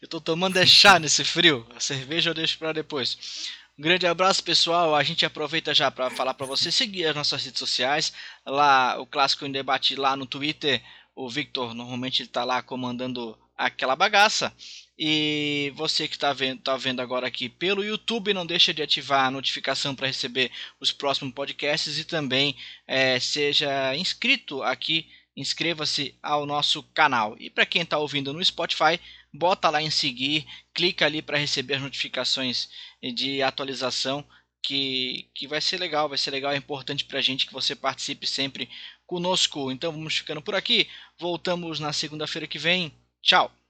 [0.00, 1.66] Eu tô tomando é chá nesse frio.
[1.74, 3.50] A cerveja eu deixo para depois.
[3.78, 4.94] Um grande abraço, pessoal.
[4.94, 8.12] A gente aproveita já para falar para você seguir as nossas redes sociais.
[8.44, 10.82] Lá, o Clássico em Debate lá no Twitter.
[11.14, 14.52] O Victor normalmente está lá comandando aquela bagaça.
[14.98, 19.24] E você que está vendo, tá vendo agora aqui pelo YouTube, não deixa de ativar
[19.24, 22.54] a notificação para receber os próximos podcasts e também
[22.86, 27.36] é, seja inscrito aqui, inscreva-se ao nosso canal.
[27.40, 29.00] E para quem está ouvindo no Spotify,
[29.32, 32.68] bota lá em seguir, clica ali para receber as notificações
[33.14, 34.24] de atualização
[34.62, 37.74] que, que vai ser legal, vai ser legal, é importante para a gente que você
[37.74, 38.68] participe sempre
[39.06, 39.70] conosco.
[39.72, 42.92] Então vamos ficando por aqui, voltamos na segunda-feira que vem.
[43.22, 43.61] Tchau!